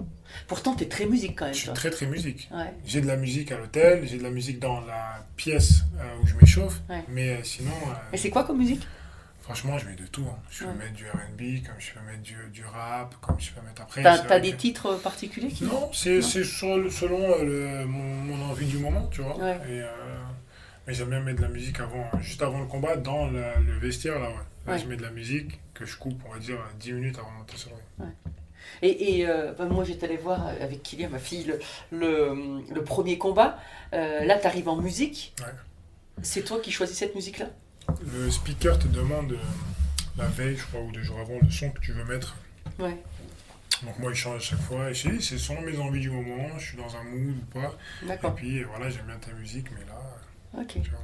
[0.48, 1.54] Pourtant t'es très musique quand même.
[1.54, 1.74] Je suis toi.
[1.74, 2.48] très très musique.
[2.52, 2.74] Ouais.
[2.84, 6.26] J'ai de la musique à l'hôtel, j'ai de la musique dans la pièce euh, où
[6.26, 7.04] je m'échauffe, Ouais.
[7.08, 8.82] mais euh, sinon, euh, Et c'est quoi comme musique?
[9.44, 10.24] Franchement, je mets de tout.
[10.26, 10.38] hein.
[10.50, 10.76] Je peux Ouais.
[10.76, 14.02] mettre du RB, comme je peux mettre du, du rap, comme je peux mettre après.
[14.02, 15.64] T'as des que- titres particuliers qui...
[15.64, 17.44] Non, c'est selon euh,
[17.82, 19.36] le- mon, mon envie du moment, tu vois.
[19.36, 19.56] Ouais.
[19.68, 19.86] Et, euh,
[20.86, 23.78] mais j'aime bien mettre de la musique avant, juste avant le combat, dans la- le
[23.78, 24.34] vestiaire, là, ouais.
[24.66, 24.78] Là, Ouais.
[24.78, 27.36] je mets de la musique que je coupe, on va dire, 10 minutes avant de
[27.36, 28.06] monter sur le.
[28.80, 31.58] Et, et, euh, bah, moi, j'étais allée voir avec Kylian, ma fille, le,
[31.92, 33.58] le, le premier combat.
[33.92, 35.34] Euh, là, tu arrives en musique.
[36.22, 37.46] C'est toi qui choisis cette musique-là?
[38.12, 39.38] Le speaker te demande euh,
[40.16, 42.36] la veille, je crois, ou deux jours avant, le son que tu veux mettre.
[42.78, 42.96] Ouais.
[43.82, 44.90] Donc moi, il change à chaque fois.
[44.90, 47.74] Et c'est selon mes envies du moment, je suis dans un mood ou pas.
[48.02, 48.34] Et D'accord.
[48.34, 50.82] puis, euh, voilà, j'aime bien ta musique, mais là, Ok.
[50.82, 51.00] tu vois.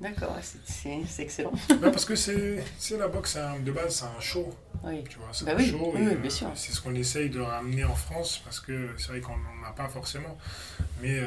[0.00, 0.36] D'accord.
[0.42, 1.52] c'est- excellent.
[1.70, 2.62] Non, parce que c'est
[2.96, 4.54] la boxe, un- de base, c'est un show.
[4.84, 5.02] Oui.
[5.08, 5.92] Tu vois, c'est Bah un oui, show.
[5.94, 6.50] oui, et, oui, euh, bien sûr.
[6.54, 9.72] C'est ce qu'on essaye de ramener en France parce que c'est vrai qu'on n'en a
[9.72, 10.38] pas forcément.
[11.02, 11.26] Mais euh,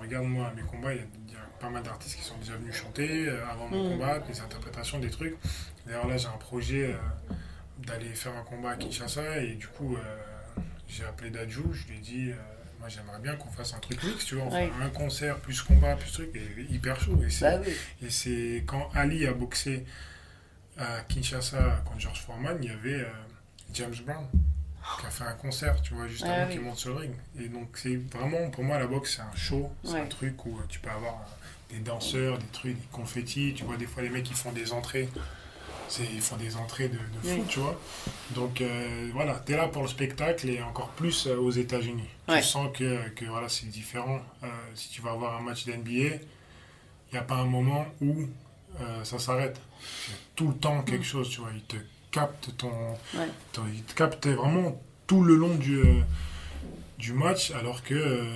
[0.00, 1.19] regarde-moi mes combats, il y, a- il y a
[1.60, 3.90] pas mal d'artistes qui sont déjà venus chanter euh, avant mon Mm.
[3.92, 5.36] combat, des interprétations, des trucs.
[5.86, 6.96] D'ailleurs, là, j'ai un projet euh,
[7.86, 11.96] d'aller faire un combat à Kinshasa et du coup, euh, j'ai appelé Dajou, je lui
[11.98, 12.32] ai dit.
[12.80, 14.70] moi j'aimerais bien qu'on fasse un truc mix, tu vois, on Ouais.
[14.80, 17.18] un concert plus combat plus truc, et hyper chaud.
[17.22, 18.62] Et c'est Bah oui.
[18.66, 19.84] quand Ali a boxé
[20.78, 23.10] à Kinshasa contre George Foreman, il y avait euh,
[23.74, 24.26] James Brown
[24.98, 26.52] qui a fait un concert, tu vois, juste Ah avant oui.
[26.52, 27.12] qu'il monte sur le ring.
[27.38, 30.00] Et donc c'est vraiment, pour moi, la boxe, c'est un show, c'est Ouais.
[30.00, 31.20] un truc où tu peux avoir
[31.72, 34.72] des danseurs, des trucs, des confettis, tu vois, des fois les mecs, ils font des
[34.72, 35.08] entrées.
[35.88, 37.42] C'est, ils font des entrées de, de fou, Oui.
[37.48, 37.80] tu vois.
[38.36, 42.08] Donc euh, voilà, tu es là pour le spectacle et encore plus euh, aux États-Unis.
[42.28, 42.40] Ouais.
[42.40, 44.20] Tu sens que, que voilà, c'est différent.
[44.44, 44.46] Euh,
[44.76, 46.20] si tu vas avoir un match d'NBA, il
[47.12, 48.26] n'y a pas un moment où
[49.02, 49.60] ça s'arrête.
[50.36, 51.50] Tout le temps quelque chose, tu vois.
[51.52, 51.74] Ils te
[52.12, 52.70] captent ton,
[53.14, 53.26] Ouais.
[53.52, 55.82] ton- ils te captent vraiment tout le long du,
[56.98, 58.28] du match, alors que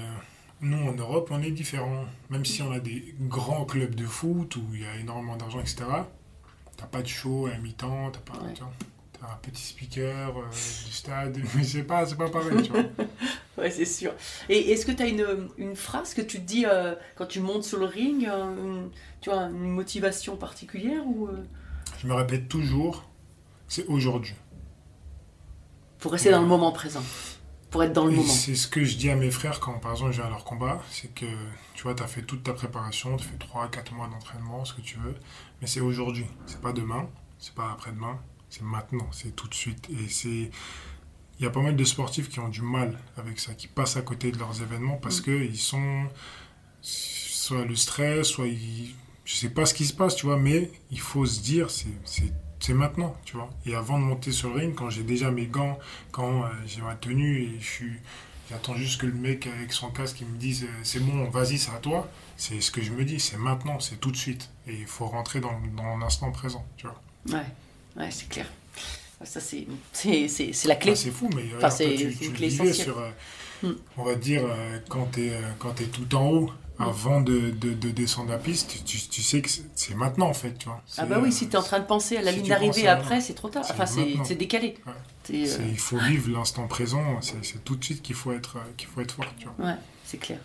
[0.65, 2.05] nous en Europe, on est différent.
[2.31, 5.61] Même si on a des grands clubs de foot où il y a énormément d'argent,
[5.61, 5.85] etc.
[6.77, 8.53] T'as pas de show à mi-temps, t'as pas, Ouais.
[8.53, 8.73] tu vois,
[9.21, 12.83] t'as un petit speaker euh, du stade, mais c'est pas, c'est pas pareil, tu vois.
[13.57, 14.13] Ouais, c'est sûr.
[14.49, 17.39] Et est-ce que tu as une, une phrase que tu te dis euh, quand tu
[17.39, 18.91] montes sur le ring, euh, une,
[19.21, 21.37] tu vois, une motivation particulière ou euh,
[22.01, 23.05] Je me répète toujours,
[23.69, 24.35] c'est aujourd'hui.
[26.01, 27.03] pour rester dans le moment présent,
[27.75, 29.81] pour être dans le Et moment c'est ce que je dis à mes frères quand,
[29.81, 30.81] par exemple, je vais à leur combat.
[30.93, 31.27] C'est que,
[31.75, 34.81] tu vois, tu as fait toute ta préparation, tu fais 3-4 mois d'entraînement, ce que
[34.81, 35.17] tu veux.
[35.61, 36.25] Mais c'est aujourd'hui.
[36.47, 37.09] C'est pas demain,
[37.41, 39.91] c'est pas après-demain, c'est maintenant, c'est tout de suite.
[39.91, 40.53] Et c'est.
[41.41, 43.97] Il y a pas mal de sportifs qui ont du mal avec ça, qui passent
[43.97, 46.05] à côté de leurs événements parce que ils sont.
[46.81, 48.95] Soit le stress, soit ils.
[49.25, 52.33] Je sais pas ce qui se passe, tu vois, mais il faut se dire, c'est.
[52.65, 53.51] C'est maintenant, tu vois.
[53.67, 55.79] Et avant de monter sur le ring, quand j'ai déjà mes gants,
[56.13, 57.93] quand euh, j'ai ma tenue et je suis,
[58.49, 61.59] j'attends juste que le mec avec son casque il me dise euh, c'est bon, vas-y,
[61.59, 62.09] c'est à toi.
[62.39, 64.49] C'est ce que je me dis, c'est maintenant, c'est tout de suite.
[64.67, 67.01] Et il faut rentrer dans, dans l'instant présent, tu vois.
[67.39, 67.45] Ouais,
[68.03, 68.47] ouais c'est clair.
[69.23, 69.67] Ça, c'est
[70.67, 70.97] la clé.
[70.97, 73.11] C'est fou, mais Enfin, regarde, c'est- toi, tu, tu le vivais sur, euh,
[73.63, 73.73] Hmm.
[73.97, 76.51] on va dire, euh, quand tu es, quand es tout en haut.
[76.79, 80.67] Avant de, de, de descendre la piste, tu, sais que c'est- maintenant, en fait, tu
[80.67, 80.83] vois.
[80.99, 82.89] ah bah oui, si tu es en train de penser à la si ligne d'arrivée
[82.89, 83.65] après, c'est trop tard.
[83.71, 84.77] Enfin, c'est décalé.
[84.87, 84.93] Ouais.
[85.31, 88.89] Euh, il faut vivre l'instant présent, c'est tout de suite qu'il faut être, euh, qu'il
[88.89, 89.67] faut être fort, tu vois.
[89.69, 90.39] Ouais, c'est clair.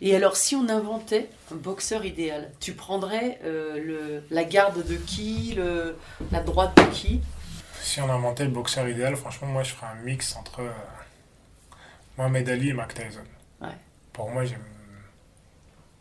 [0.00, 4.94] Et alors, si on inventait un boxeur idéal, tu prendrais euh, le, la garde de
[4.96, 5.96] qui, le,
[6.32, 7.20] la droite de qui?
[7.82, 10.70] Si on inventait le boxeur idéal, franchement, moi, je ferais un mix entre euh,
[12.16, 13.20] Mohamed Ali et Mike Tyson.
[13.60, 13.68] Ouais.
[14.12, 14.64] Pour moi, j'aime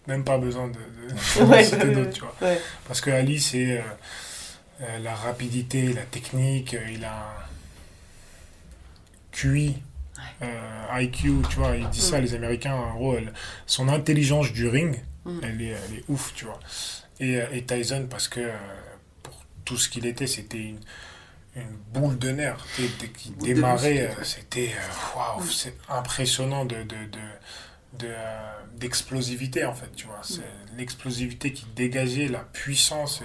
[0.07, 0.79] même pas besoin de, de,
[1.45, 2.35] de Ouais, citer ouais, d'autres, tu vois.
[2.41, 2.61] ouais.
[2.87, 3.81] Parce que Ali, c'est euh,
[4.81, 7.45] euh, la rapidité, la technique, euh, il a un
[9.31, 9.75] QI,
[10.41, 13.33] euh, IQ, tu vois, il dit ça, les Américains, en gros, elle-
[13.65, 15.39] son intelligence du ring, Mm.
[15.43, 16.59] elle, est, elle est ouf, tu vois.
[17.19, 18.53] Et, et Tyson, parce que euh,
[19.23, 19.33] pour
[19.65, 20.79] tout ce qu'il était, c'était une,
[21.55, 24.71] une boule de nerfs dès qu'il démarrait, c'était
[25.15, 25.49] waouh, Mm.
[25.51, 27.19] c'est impressionnant de, de, de,
[27.93, 30.19] de, euh, d'explosivité en fait, tu vois.
[30.21, 30.41] C'est
[30.77, 33.23] l'explosivité qui dégageait, la puissance.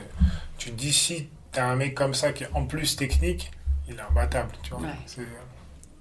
[0.59, 3.51] Tu te dis, si t'as un mec comme ça qui est en plus technique,
[3.89, 4.81] il est imbattable, tu vois.
[4.81, 5.25] Ouais.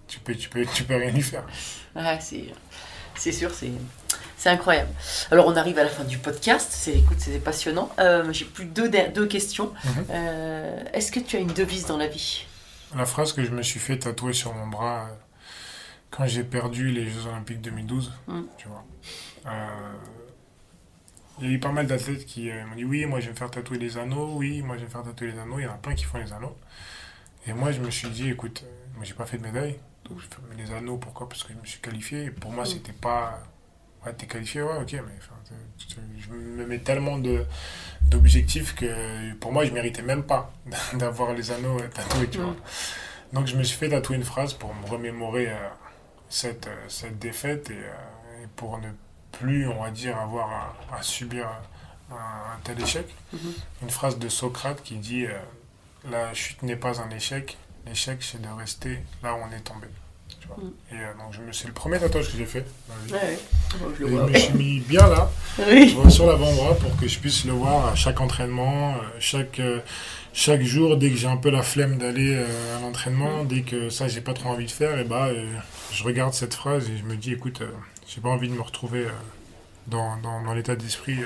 [0.08, 1.46] Tu peux, tu, peux, tu peux rien lui faire.
[1.96, 3.72] Ouais, c'est, sûr, c'est,
[4.38, 4.90] c'est incroyable.
[5.32, 6.68] Alors, on arrive à la fin du podcast.
[6.72, 7.90] C'est, écoute, c'est passionnant.
[8.00, 9.74] Euh, j'ai plus deux, deux questions.
[9.84, 10.06] Mhm.
[10.10, 12.46] Euh, est-ce que tu as une devise dans la vie?
[12.96, 15.08] La phrase que je me suis fait tatouer sur mon bras
[16.12, 18.42] quand j'ai perdu les Jeux Olympiques 2012, Mm.
[18.58, 18.84] tu vois.
[19.48, 19.94] Euh,
[21.40, 23.32] il y a eu pas mal d'athlètes qui euh, m'ont dit oui, moi je vais
[23.32, 25.58] me faire tatouer les anneaux, oui, moi je vais me faire tatouer les anneaux.
[25.60, 26.56] Il y en a plein qui font les anneaux.
[27.48, 30.20] Et moi je me suis dit, écoute, euh, moi j'ai pas fait de médaille, donc
[30.20, 31.28] je fais les anneaux, pourquoi?
[31.28, 32.26] Parce que je me suis qualifié.
[32.26, 32.68] Et pour moi Mm.
[32.68, 33.42] c'était pas
[34.04, 35.36] Ouais, t'es qualifié, ouais, ok, mais enfin,
[36.18, 37.20] je me mets tellement
[38.10, 40.52] d'objectifs que pour moi, je méritais même pas
[40.96, 42.44] d'avoir les anneaux tatoués, tu Mm.
[42.44, 42.56] vois.
[43.34, 45.56] Donc, je me suis fait tatouer une phrase pour me remémorer euh,
[46.32, 48.88] cette, euh, cette défaite et, euh, et pour ne
[49.32, 50.50] plus, on va dire, avoir
[50.92, 51.48] à, à subir
[52.12, 53.08] un, un tel échec.
[53.34, 53.54] Mhm.
[53.84, 55.38] Une phrase de Socrate qui dit euh,
[56.10, 59.88] La chute n'est pas un échec, l'échec, c'est de rester là où on est tombé.
[60.40, 60.58] Tu vois.
[60.58, 60.72] Mm.
[60.92, 62.66] Et euh, donc, c'est le premier tatouage que j'ai fait.
[62.88, 63.16] dans.
[63.16, 63.38] Ouais,
[64.00, 65.30] je Et me suis mis bien là,
[65.70, 65.96] Oui.
[66.10, 69.80] sur l'avant-bras pour que je puisse le voir à chaque entraînement, chaque, euh,
[70.34, 73.90] chaque jour, dès que j'ai un peu la flemme d'aller euh, à l'entraînement, dès que
[73.90, 75.46] ça j'ai pas trop envie de faire, et bah euh,
[75.92, 77.72] je regarde cette phrase et je me dis écoute, euh,
[78.08, 79.12] j'ai pas envie de me retrouver euh,
[79.88, 81.18] dans, dans, dans l'état d'esprit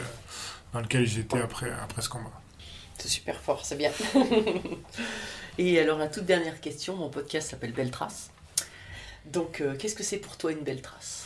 [0.74, 2.32] dans lequel j'étais après, après ce combat.
[2.98, 3.92] C'est super fort, c'est bien.
[5.58, 8.30] Et alors, la toute dernière question, mon podcast s'appelle Belle Trace.
[9.26, 11.26] Donc, qu'est-ce que c'est pour toi une belle trace?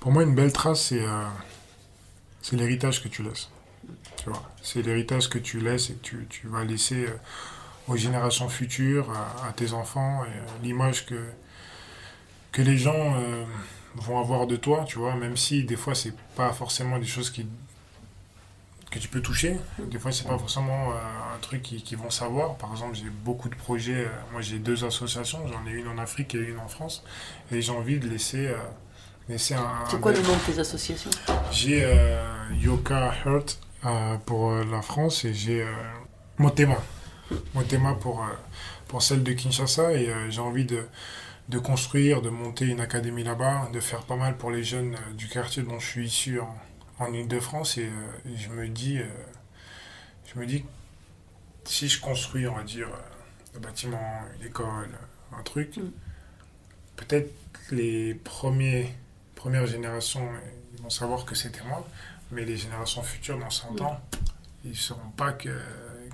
[0.00, 0.92] Pour moi, une belle trace,
[2.42, 3.48] c'est l'héritage que tu laisses.
[4.62, 7.16] C'est l'héritage que tu laisses et que tu, tu vas laisser euh,
[7.88, 11.22] aux générations futures, à, à tes enfants, et euh, l'image que,
[12.52, 13.44] que les gens euh,
[13.96, 17.30] vont avoir de toi, tu vois, même si des fois, c'est pas forcément des choses
[17.30, 17.46] qui
[18.90, 19.56] que tu peux toucher.
[19.80, 22.54] Des fois, c'est pas forcément euh, un truc qu'ils qui vont savoir.
[22.54, 24.08] Par exemple, j'ai beaucoup de projets.
[24.30, 25.40] moi, j'ai deux associations.
[25.48, 27.02] J'en ai une en Afrique et une en France.
[27.50, 28.56] Et j'ai envie de laisser, euh,
[29.28, 29.84] laisser un.
[29.90, 31.10] C'est quoi le nom de tes associations?
[31.50, 31.84] J'ai
[32.60, 33.58] Yoka Hurt
[34.26, 35.72] pour euh, la France et j'ai euh,
[36.38, 36.76] Motema.
[37.54, 38.28] Motema pour, euh,
[38.88, 39.92] pour celle de Kinshasa.
[39.94, 40.86] Et euh, j'ai envie de,
[41.48, 45.12] de construire, de monter une académie là-bas, de faire pas mal pour les jeunes euh,
[45.14, 46.54] du quartier dont je suis issu en,
[46.98, 47.78] en Ile-de-France.
[47.78, 49.06] Et, euh, et je me dis, euh,
[50.32, 50.68] je me dis que
[51.70, 54.90] si je construis, on va dire, euh, un bâtiment, une école,
[55.38, 55.90] un truc, Mm.
[56.96, 57.30] peut-être
[57.70, 58.94] les premiers,
[59.34, 60.38] premières générations, euh,
[60.76, 61.86] ils vont savoir que c'était moi,
[62.30, 64.00] mais les générations futures, dans 100 ans,
[64.64, 65.48] ils ne sauront pas que,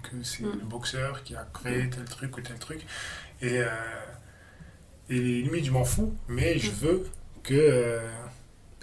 [0.03, 0.53] que c'est Mm.
[0.61, 2.81] le boxeur qui a créé tel truc ou tel truc.
[3.43, 3.67] Et, euh,
[5.09, 7.07] et limite, je m'en fous, mais je veux
[7.43, 8.09] que, euh,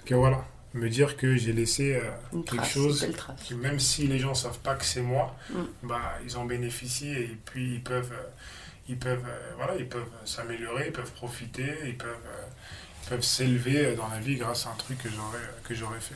[0.05, 2.01] que voilà, me dire que j'ai laissé euh,
[2.33, 3.07] Une quelque trace, chose
[3.43, 5.61] qui, même si les gens savent pas que c'est moi, Mm.
[5.83, 8.27] bah, ils en bénéficient et puis ils peuvent, euh,
[8.89, 12.15] ils peuvent, euh, voilà, ils peuvent s'améliorer, ils peuvent profiter, ils peuvent,
[13.03, 16.15] ils peuvent s'élever dans la vie grâce à un truc que j'aurais, que j'aurais fait.